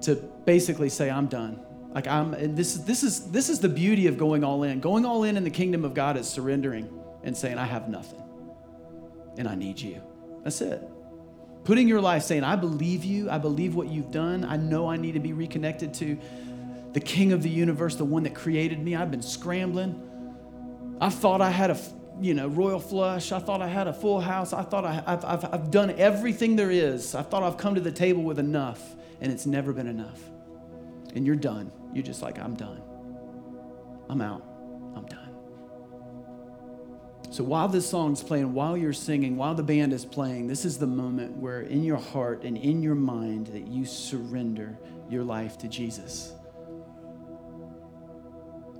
to 0.01 0.15
basically 0.45 0.89
say, 0.89 1.11
I'm 1.11 1.27
done. 1.27 1.63
Like 1.93 2.07
I'm, 2.07 2.33
and 2.33 2.57
this, 2.57 2.75
is, 2.75 2.85
this, 2.85 3.03
is, 3.03 3.31
this 3.31 3.49
is 3.49 3.59
the 3.59 3.69
beauty 3.69 4.07
of 4.07 4.17
going 4.17 4.43
all 4.43 4.63
in. 4.63 4.79
Going 4.79 5.05
all 5.05 5.23
in 5.23 5.37
in 5.37 5.43
the 5.43 5.51
kingdom 5.51 5.85
of 5.85 5.93
God 5.93 6.17
is 6.17 6.27
surrendering 6.27 6.89
and 7.23 7.37
saying, 7.37 7.59
I 7.59 7.65
have 7.65 7.89
nothing 7.89 8.23
and 9.37 9.47
I 9.47 9.53
need 9.53 9.79
you. 9.79 10.01
That's 10.43 10.61
it. 10.61 10.81
Putting 11.63 11.87
your 11.87 12.01
life 12.01 12.23
saying, 12.23 12.43
I 12.43 12.55
believe 12.55 13.03
you, 13.03 13.29
I 13.29 13.37
believe 13.37 13.75
what 13.75 13.87
you've 13.87 14.11
done, 14.11 14.43
I 14.43 14.57
know 14.57 14.89
I 14.89 14.97
need 14.97 15.13
to 15.13 15.19
be 15.19 15.33
reconnected 15.33 15.93
to 15.95 16.17
the 16.91 16.99
king 16.99 17.31
of 17.31 17.41
the 17.41 17.49
universe, 17.49 17.95
the 17.95 18.05
one 18.05 18.23
that 18.23 18.35
created 18.35 18.79
me. 18.79 18.95
I've 18.95 19.11
been 19.11 19.21
scrambling. 19.21 20.97
I 20.99 21.09
thought 21.09 21.41
I 21.41 21.49
had 21.49 21.71
a 21.71 21.79
you 22.21 22.33
know 22.33 22.47
royal 22.47 22.79
flush. 22.79 23.31
I 23.31 23.39
thought 23.39 23.61
I 23.61 23.67
had 23.67 23.87
a 23.87 23.93
full 23.93 24.19
house. 24.19 24.53
I 24.53 24.63
thought 24.63 24.85
I, 24.85 24.93
have 24.93 25.25
I've, 25.25 25.45
I've 25.53 25.71
done 25.71 25.91
everything 25.91 26.55
there 26.55 26.71
is. 26.71 27.15
I 27.15 27.23
thought 27.23 27.43
I've 27.43 27.57
come 27.57 27.75
to 27.75 27.81
the 27.81 27.91
table 27.91 28.23
with 28.23 28.39
enough, 28.39 28.95
and 29.21 29.31
it's 29.31 29.45
never 29.45 29.73
been 29.73 29.87
enough. 29.87 30.21
And 31.15 31.25
you're 31.25 31.35
done. 31.35 31.71
You're 31.93 32.03
just 32.03 32.21
like, 32.21 32.39
I'm 32.39 32.55
done. 32.55 32.81
I'm 34.09 34.21
out. 34.21 34.43
I'm 34.95 35.05
done. 35.05 35.22
So 37.33 37.43
while 37.43 37.67
this 37.67 37.89
song's 37.89 38.21
playing, 38.21 38.53
while 38.53 38.77
you're 38.77 38.93
singing, 38.93 39.37
while 39.37 39.55
the 39.55 39.63
band 39.63 39.91
is 39.91 40.05
playing, 40.05 40.45
this 40.45 40.65
is 40.65 40.77
the 40.77 40.85
moment 40.85 41.35
where 41.35 41.61
in 41.61 41.83
your 41.83 41.97
heart 41.97 42.43
and 42.43 42.55
in 42.55 42.83
your 42.83 42.93
mind 42.93 43.47
that 43.47 43.65
you 43.65 43.87
surrender 43.87 44.77
your 45.09 45.23
life 45.23 45.57
to 45.57 45.67
Jesus. 45.67 46.31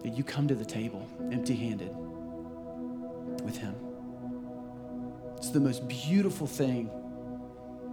That 0.04 0.16
you 0.16 0.24
come 0.24 0.48
to 0.50 0.54
the 0.54 0.66
table 0.66 1.10
empty 1.32 1.56
handed 1.56 1.90
with 3.44 3.58
Him. 3.58 3.74
It's 5.38 5.50
the 5.50 5.60
most 5.60 5.88
beautiful 5.88 6.46
thing. 6.46 6.92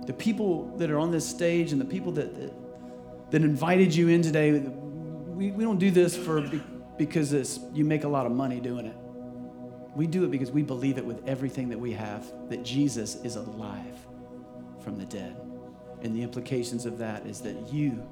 The 0.04 0.12
people 0.12 0.76
that 0.76 0.90
are 0.90 0.98
on 0.98 1.10
this 1.10 1.26
stage 1.26 1.72
and 1.72 1.80
the 1.80 1.86
people 1.86 2.12
that, 2.12 2.38
that, 2.38 3.30
that 3.30 3.40
invited 3.40 3.94
you 3.94 4.08
in 4.08 4.20
today, 4.20 4.52
we, 4.52 5.52
we 5.52 5.64
don't 5.64 5.78
do 5.78 5.90
this 5.90 6.14
for 6.14 6.42
because 6.98 7.32
it's, 7.32 7.58
you 7.72 7.86
make 7.86 8.04
a 8.04 8.08
lot 8.08 8.26
of 8.26 8.32
money 8.32 8.60
doing 8.60 8.84
it. 8.84 8.96
We 9.94 10.06
do 10.06 10.24
it 10.24 10.30
because 10.30 10.50
we 10.50 10.62
believe 10.62 10.98
it 10.98 11.04
with 11.04 11.26
everything 11.26 11.68
that 11.70 11.78
we 11.78 11.92
have 11.92 12.26
that 12.48 12.62
Jesus 12.62 13.16
is 13.16 13.36
alive 13.36 13.96
from 14.82 14.98
the 14.98 15.04
dead. 15.04 15.36
And 16.02 16.14
the 16.14 16.22
implications 16.22 16.86
of 16.86 16.98
that 16.98 17.26
is 17.26 17.40
that 17.40 17.72
you 17.72 18.02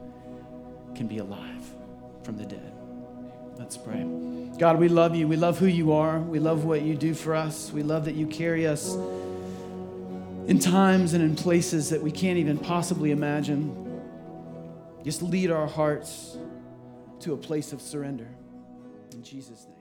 can 0.94 1.06
be 1.06 1.18
alive 1.18 1.64
from 2.22 2.36
the 2.36 2.44
dead. 2.44 2.72
Let's 3.56 3.76
pray. 3.76 4.04
God, 4.58 4.78
we 4.78 4.88
love 4.88 5.14
you. 5.14 5.26
We 5.26 5.36
love 5.36 5.58
who 5.58 5.66
you 5.66 5.92
are. 5.92 6.20
We 6.20 6.38
love 6.38 6.64
what 6.64 6.82
you 6.82 6.94
do 6.94 7.14
for 7.14 7.34
us. 7.34 7.72
We 7.72 7.82
love 7.82 8.04
that 8.04 8.14
you 8.14 8.26
carry 8.26 8.66
us 8.66 8.94
in 10.46 10.58
times 10.58 11.12
and 11.12 11.22
in 11.22 11.36
places 11.36 11.90
that 11.90 12.02
we 12.02 12.10
can't 12.10 12.38
even 12.38 12.58
possibly 12.58 13.10
imagine. 13.10 14.02
Just 15.04 15.22
lead 15.22 15.50
our 15.50 15.66
hearts 15.66 16.36
to 17.20 17.34
a 17.34 17.36
place 17.36 17.72
of 17.72 17.80
surrender. 17.80 18.28
In 19.12 19.22
Jesus' 19.22 19.66
name. 19.66 19.77